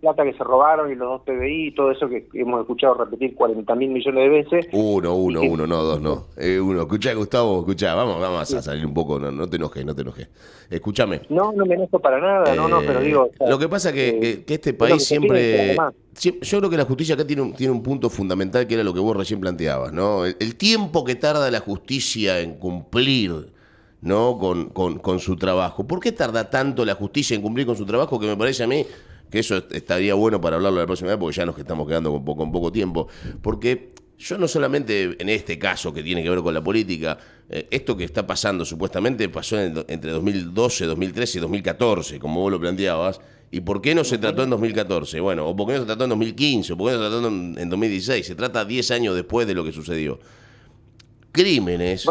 plata 0.00 0.24
que 0.24 0.34
se 0.34 0.44
robaron 0.44 0.90
y 0.90 0.94
los 0.94 1.08
dos 1.08 1.22
PBI 1.22 1.68
y 1.68 1.74
todo 1.74 1.90
eso 1.90 2.08
que 2.08 2.28
hemos 2.34 2.60
escuchado 2.60 2.94
repetir 2.94 3.34
40 3.34 3.74
mil 3.74 3.90
millones 3.90 4.22
de 4.24 4.28
veces. 4.28 4.66
Uno, 4.72 5.14
uno, 5.14 5.40
uno, 5.42 5.66
no, 5.66 5.82
dos, 5.82 6.00
no. 6.00 6.26
Eh, 6.36 6.60
uno. 6.60 6.82
Escucha, 6.82 7.14
Gustavo, 7.14 7.60
escucha, 7.60 7.94
vamos, 7.94 8.20
vamos 8.20 8.52
a 8.52 8.62
salir 8.62 8.84
un 8.84 8.94
poco, 8.94 9.18
no, 9.18 9.30
no 9.30 9.48
te 9.48 9.56
enojes, 9.56 9.84
no 9.84 9.94
te 9.94 10.02
enojes. 10.02 10.28
Escúchame. 10.68 11.22
No, 11.28 11.52
no 11.52 11.64
me 11.64 11.74
enojo 11.74 11.98
para 11.98 12.20
nada, 12.20 12.54
no, 12.54 12.68
no, 12.68 12.80
pero 12.80 13.00
eh, 13.00 13.04
digo... 13.04 13.30
lo 13.46 13.58
que 13.58 13.68
pasa 13.68 13.92
que, 13.92 14.08
eh, 14.08 14.44
que, 14.44 14.54
este 14.54 14.74
país 14.74 15.04
siempre... 15.04 15.76
Yo 16.20 16.58
creo 16.58 16.70
que 16.70 16.76
la 16.76 16.84
justicia 16.84 17.16
acá 17.16 17.26
tiene 17.26 17.42
un, 17.42 17.54
tiene 17.54 17.72
un 17.72 17.82
punto 17.82 18.08
fundamental 18.08 18.68
que 18.68 18.74
era 18.74 18.84
lo 18.84 18.94
que 18.94 19.00
vos 19.00 19.16
recién 19.16 19.40
planteabas, 19.40 19.92
¿no? 19.92 20.24
el 20.24 20.56
tiempo 20.56 21.04
que 21.04 21.16
tarda 21.16 21.50
la 21.50 21.60
justicia 21.60 22.38
en 22.40 22.54
cumplir 22.54 23.53
¿no? 24.04 24.38
Con, 24.38 24.68
con, 24.68 25.18
su 25.18 25.34
trabajo. 25.36 25.86
¿Por 25.86 25.98
qué 25.98 26.12
tarda 26.12 26.50
tanto 26.50 26.84
la 26.84 26.94
justicia 26.94 27.34
en 27.34 27.42
cumplir 27.42 27.66
con 27.66 27.76
su 27.76 27.86
trabajo? 27.86 28.20
Que 28.20 28.26
me 28.26 28.36
parece 28.36 28.62
a 28.62 28.66
mí 28.66 28.86
que 29.30 29.38
eso 29.38 29.56
estaría 29.70 30.14
bueno 30.14 30.40
para 30.40 30.56
hablarlo 30.56 30.78
la 30.78 30.86
próxima 30.86 31.10
vez, 31.10 31.18
porque 31.18 31.36
ya 31.36 31.46
nos 31.46 31.58
estamos 31.58 31.88
quedando 31.88 32.12
con 32.12 32.24
poco, 32.24 32.42
con 32.42 32.52
poco 32.52 32.70
tiempo. 32.70 33.08
Porque 33.40 33.94
yo 34.18 34.36
no 34.36 34.46
solamente 34.46 35.16
en 35.18 35.28
este 35.30 35.58
caso 35.58 35.92
que 35.92 36.02
tiene 36.02 36.22
que 36.22 36.28
ver 36.28 36.40
con 36.40 36.52
la 36.52 36.62
política, 36.62 37.18
eh, 37.48 37.66
esto 37.70 37.96
que 37.96 38.04
está 38.04 38.26
pasando 38.26 38.64
supuestamente 38.66 39.28
pasó 39.30 39.58
entre 39.58 40.10
2012, 40.10 40.84
2013 40.84 41.38
y 41.38 41.40
2014, 41.40 42.18
como 42.18 42.42
vos 42.42 42.52
lo 42.52 42.60
planteabas. 42.60 43.20
¿Y 43.50 43.60
por 43.60 43.80
qué 43.80 43.94
no 43.94 44.04
se 44.04 44.18
trató 44.18 44.42
en 44.42 44.50
2014? 44.50 45.18
Bueno, 45.20 45.48
o 45.48 45.56
por 45.56 45.66
qué 45.68 45.74
no 45.74 45.80
se 45.80 45.86
trató 45.86 46.04
en 46.04 46.10
2015, 46.10 46.72
o 46.72 46.76
por 46.76 46.90
qué 46.90 46.96
no 46.96 47.02
se 47.04 47.08
trató 47.08 47.28
en, 47.28 47.56
en 47.58 47.70
2016. 47.70 48.26
Se 48.26 48.34
trata 48.34 48.64
10 48.64 48.90
años 48.90 49.14
después 49.14 49.46
de 49.46 49.54
lo 49.54 49.64
que 49.64 49.72
sucedió 49.72 50.18
crímenes, 51.34 52.06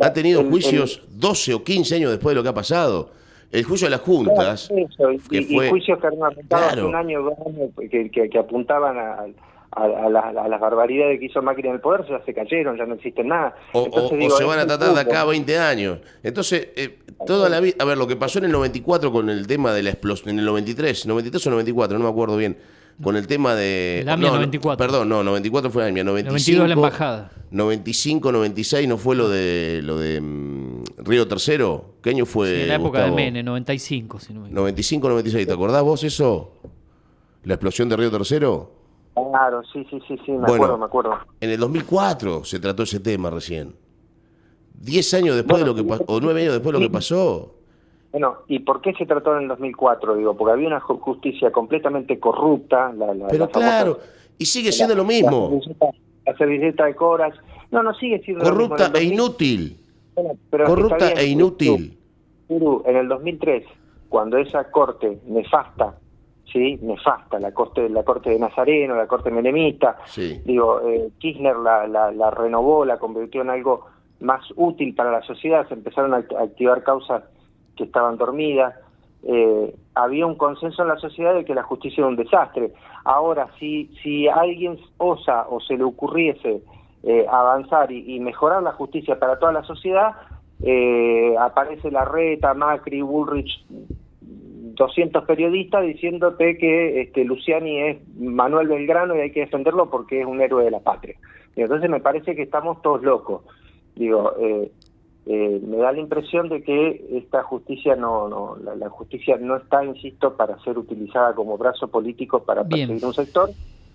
ha 0.00 0.12
tenido 0.12 0.42
juicios 0.44 1.02
12 1.10 1.54
o 1.54 1.62
15 1.62 1.96
años 1.96 2.10
después 2.10 2.32
de 2.32 2.36
lo 2.36 2.42
que 2.42 2.48
ha 2.48 2.54
pasado. 2.54 3.10
El 3.52 3.64
juicio 3.64 3.86
de 3.86 3.90
las 3.90 4.00
juntas. 4.00 4.70
y, 5.30 5.68
juicios 5.68 6.00
que 6.00 6.06
han 6.06 6.14
hace 6.50 6.82
un 6.82 6.94
año, 6.94 7.22
dos 7.22 7.34
años, 7.46 7.70
que, 7.76 8.38
apuntaban 8.38 8.96
a, 8.96 9.26
a, 9.72 10.08
las 10.08 10.60
barbaridades 10.60 11.20
que 11.20 11.26
hizo 11.26 11.42
Macri 11.42 11.68
en 11.68 11.74
el 11.74 11.80
poder, 11.80 12.06
ya 12.08 12.24
se 12.24 12.32
cayeron, 12.32 12.78
ya 12.78 12.86
no 12.86 12.94
existen 12.94 13.28
nada. 13.28 13.54
O, 13.72 14.08
se 14.08 14.44
van 14.44 14.60
a 14.60 14.66
tratar 14.66 14.94
de 14.94 15.00
acá 15.00 15.20
a 15.20 15.24
20 15.26 15.58
años. 15.58 15.98
Entonces, 16.22 16.70
eh, 16.74 16.98
toda 17.26 17.50
la 17.50 17.60
vida. 17.60 17.76
A 17.78 17.84
ver, 17.84 17.98
lo 17.98 18.06
que 18.06 18.16
pasó 18.16 18.38
en 18.38 18.46
el 18.46 18.52
94 18.52 19.12
con 19.12 19.28
el 19.28 19.46
tema 19.46 19.74
de 19.74 19.82
la 19.82 19.90
explosión, 19.90 20.30
en 20.30 20.38
el 20.38 20.46
93, 20.46 21.06
93 21.06 21.46
o 21.46 21.50
94, 21.50 21.98
no 21.98 22.04
me 22.04 22.10
acuerdo 22.10 22.38
bien 22.38 22.56
con 23.02 23.16
el 23.16 23.26
tema 23.26 23.54
de... 23.54 24.00
El 24.00 24.08
AMIA 24.08 24.30
94. 24.30 24.76
perdón, 24.76 25.08
no, 25.08 25.22
94 25.22 25.70
fue 25.70 25.82
el 25.82 25.88
AMIA, 25.90 26.04
95, 26.04 26.58
92 26.58 26.68
la 26.68 26.74
embajada. 26.74 27.32
95, 27.50 28.32
96 28.32 28.88
no 28.88 28.96
fue 28.96 29.14
lo 29.14 29.28
de 29.28 29.80
lo 29.84 29.98
de 29.98 30.20
mm, 30.20 30.84
Río 30.98 31.28
Tercero. 31.28 31.96
¿Qué 32.02 32.10
año 32.10 32.24
fue? 32.24 32.54
Sí, 32.54 32.62
en 32.62 32.68
la 32.68 32.74
época 32.76 33.04
de 33.04 33.10
Mene, 33.10 33.42
95, 33.42 34.20
si 34.20 34.32
no 34.32 34.40
me 34.40 34.50
95, 34.50 35.08
96, 35.08 35.46
¿te 35.46 35.52
acordás 35.52 35.82
vos 35.82 36.02
eso? 36.02 36.56
¿La 37.44 37.54
explosión 37.54 37.88
de 37.88 37.96
Río 37.96 38.10
Tercero? 38.10 38.72
Claro, 39.14 39.62
sí, 39.70 39.86
sí, 39.90 40.00
sí, 40.08 40.18
sí, 40.24 40.32
me 40.32 40.44
acuerdo, 40.44 40.78
me 40.78 40.86
acuerdo. 40.86 41.18
En 41.40 41.50
el 41.50 41.60
2004 41.60 42.44
se 42.44 42.58
trató 42.58 42.84
ese 42.84 43.00
tema 43.00 43.28
recién. 43.28 43.74
Diez 44.72 45.12
años 45.12 45.36
después 45.36 45.60
de 45.60 45.66
lo 45.66 45.74
que 45.74 45.84
pasó, 45.84 46.04
o 46.06 46.20
nueve 46.20 46.42
años 46.42 46.54
después 46.54 46.72
de 46.72 46.80
lo 46.80 46.86
que 46.86 46.92
pasó. 46.92 47.54
Bueno, 48.12 48.38
¿y 48.46 48.58
por 48.58 48.82
qué 48.82 48.92
se 48.92 49.06
trató 49.06 49.34
en 49.36 49.44
el 49.44 49.48
2004? 49.48 50.16
Digo, 50.16 50.36
porque 50.36 50.52
había 50.52 50.68
una 50.68 50.80
justicia 50.80 51.50
completamente 51.50 52.20
corrupta. 52.20 52.92
La, 52.92 53.14
Pero 53.30 53.48
claro, 53.48 53.98
y 54.38 54.44
sigue 54.44 54.70
siendo 54.70 54.94
lo 54.94 55.04
mismo. 55.04 55.60
La 56.26 56.36
servilleta, 56.36 56.84
de 56.84 56.94
Coras. 56.94 57.34
No, 57.70 57.82
no 57.82 57.94
sigue 57.94 58.20
siendo 58.22 58.44
Corrupta 58.44 58.88
lo 58.88 58.92
mismo. 58.92 58.98
e 58.98 59.14
inútil. 59.14 59.76
corrupta 60.50 61.12
e 61.12 61.26
inútil. 61.26 61.98
en 62.48 62.96
el 62.96 63.08
2003, 63.08 63.64
cuando 64.10 64.36
esa 64.36 64.70
corte 64.70 65.18
nefasta, 65.26 65.96
¿sí? 66.52 66.78
Nefasta, 66.82 67.40
la 67.40 67.52
corte, 67.52 67.88
la 67.88 68.02
corte 68.02 68.28
de 68.28 68.38
Nazareno, 68.38 68.94
la 68.94 69.06
corte 69.06 69.30
menemista, 69.30 69.96
digo, 70.44 70.82
eh, 70.86 71.08
Kirchner 71.18 71.56
la, 71.56 71.88
la, 71.88 72.12
la 72.12 72.30
renovó, 72.30 72.84
la 72.84 72.98
convirtió 72.98 73.40
en 73.40 73.48
algo 73.48 73.86
más 74.20 74.42
útil 74.56 74.94
para 74.94 75.10
la 75.10 75.22
sociedad, 75.22 75.66
se 75.66 75.74
empezaron 75.74 76.12
a 76.12 76.18
activar 76.18 76.82
causas 76.84 77.22
que 77.76 77.84
estaban 77.84 78.16
dormidas. 78.16 78.74
Eh, 79.24 79.74
había 79.94 80.26
un 80.26 80.36
consenso 80.36 80.82
en 80.82 80.88
la 80.88 80.96
sociedad 80.96 81.34
de 81.34 81.44
que 81.44 81.54
la 81.54 81.62
justicia 81.62 82.00
era 82.00 82.08
un 82.08 82.16
desastre. 82.16 82.72
Ahora, 83.04 83.48
si, 83.58 83.90
si 84.02 84.28
alguien 84.28 84.78
osa 84.98 85.46
o 85.48 85.60
se 85.60 85.76
le 85.76 85.84
ocurriese 85.84 86.62
eh, 87.04 87.26
avanzar 87.28 87.90
y, 87.92 88.18
mejorar 88.20 88.62
la 88.62 88.72
justicia 88.72 89.18
para 89.18 89.38
toda 89.38 89.52
la 89.52 89.64
sociedad, 89.64 90.12
eh, 90.62 91.34
aparece 91.38 91.90
la 91.90 92.04
reta, 92.04 92.54
Macri, 92.54 93.02
Bullrich, 93.02 93.64
200 94.74 95.24
periodistas 95.24 95.82
diciéndote 95.84 96.56
que 96.56 97.02
este, 97.02 97.24
Luciani 97.24 97.80
es 97.82 98.16
Manuel 98.16 98.68
Belgrano 98.68 99.16
y 99.16 99.20
hay 99.20 99.30
que 99.32 99.40
defenderlo 99.40 99.90
porque 99.90 100.20
es 100.20 100.26
un 100.26 100.40
héroe 100.40 100.64
de 100.64 100.70
la 100.70 100.80
patria. 100.80 101.16
Entonces 101.56 101.90
me 101.90 102.00
parece 102.00 102.34
que 102.34 102.42
estamos 102.42 102.80
todos 102.82 103.02
locos. 103.02 103.42
Digo, 103.94 104.32
eh, 104.40 104.70
eh, 105.26 105.60
me 105.64 105.76
da 105.76 105.92
la 105.92 106.00
impresión 106.00 106.48
de 106.48 106.62
que 106.62 107.04
esta 107.12 107.42
justicia 107.44 107.94
no, 107.94 108.28
no 108.28 108.56
la, 108.56 108.88
justicia 108.88 109.36
no 109.36 109.56
está, 109.56 109.84
insisto, 109.84 110.36
para 110.36 110.58
ser 110.64 110.78
utilizada 110.78 111.34
como 111.34 111.56
brazo 111.56 111.88
político 111.88 112.42
para 112.42 112.64
perseguir 112.64 113.04
un 113.04 113.14
sector, 113.14 113.50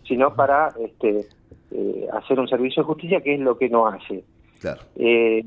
sino 0.08 0.34
para 0.36 0.74
este, 0.80 1.28
eh, 1.72 2.08
hacer 2.14 2.40
un 2.40 2.48
servicio 2.48 2.84
de 2.84 2.88
justicia, 2.88 3.22
que 3.22 3.34
es 3.34 3.40
lo 3.40 3.58
que 3.58 3.70
no 3.70 3.88
hace. 3.88 4.24
Eh, 4.96 5.44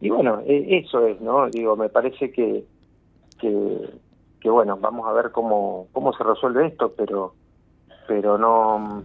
y 0.00 0.08
bueno, 0.08 0.40
e, 0.46 0.78
eso 0.78 1.06
es, 1.06 1.20
¿no? 1.20 1.48
Digo, 1.50 1.76
me 1.76 1.90
parece 1.90 2.32
que, 2.32 2.64
que, 3.38 3.90
que, 4.40 4.50
bueno, 4.50 4.78
vamos 4.80 5.06
a 5.06 5.12
ver 5.12 5.30
cómo, 5.30 5.88
cómo 5.92 6.12
se 6.14 6.24
resuelve 6.24 6.68
esto, 6.68 6.92
pero, 6.96 7.34
pero 8.08 8.38
no 8.38 9.04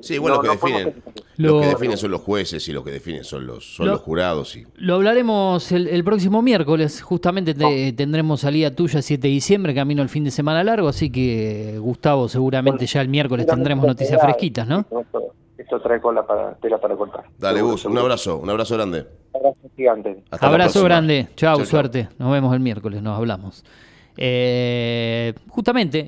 Sí, 0.00 0.18
bueno, 0.18 0.36
lo 0.36 0.42
que 0.42 0.48
definen. 0.50 1.02
Lo, 1.36 1.60
que 1.60 1.66
definen 1.66 1.98
son 1.98 2.10
los 2.10 2.22
jueces 2.22 2.66
y 2.68 2.72
lo 2.72 2.82
que 2.82 2.90
definen 2.90 3.24
son 3.24 3.46
los, 3.46 3.76
son 3.76 3.88
los 3.88 4.00
jurados. 4.00 4.56
Y... 4.56 4.66
Lo 4.76 4.94
hablaremos 4.94 5.70
el, 5.72 6.04
próximo 6.04 6.40
miércoles. 6.42 7.02
Justamente 7.02 7.54
tendremos 7.92 8.40
salida 8.40 8.70
tuya 8.70 9.02
7 9.02 9.20
de 9.20 9.32
diciembre, 9.32 9.74
camino 9.74 10.02
al 10.02 10.08
fin 10.08 10.24
de 10.24 10.30
semana 10.30 10.64
largo. 10.64 10.88
Así 10.88 11.10
que, 11.10 11.76
Gustavo, 11.78 12.28
seguramente 12.28 12.86
ya 12.86 13.00
el 13.00 13.08
miércoles 13.08 13.46
tendremos 13.46 13.86
noticias 13.86 14.20
fresquitas, 14.20 14.66
¿no? 14.66 14.86
Esto, 15.58 15.80
trae 15.80 16.00
cola 16.00 16.26
para, 16.26 16.54
tela 16.54 16.78
para 16.78 16.94
cortar. 16.96 17.24
Dale, 17.38 17.60
Gus, 17.60 17.84
un 17.86 17.98
abrazo, 17.98 18.38
un 18.38 18.48
abrazo 18.48 18.76
grande. 18.76 19.06
Abrazo 19.34 19.68
gigante. 19.74 20.22
abrazo 20.30 20.84
grande. 20.84 21.28
Chao, 21.34 21.64
suerte. 21.64 22.08
Nos 22.18 22.30
vemos 22.30 22.54
el 22.54 22.60
miércoles, 22.60 23.02
nos 23.02 23.18
hablamos. 23.18 23.64
Eh, 24.16 25.34
justamente. 25.48 26.06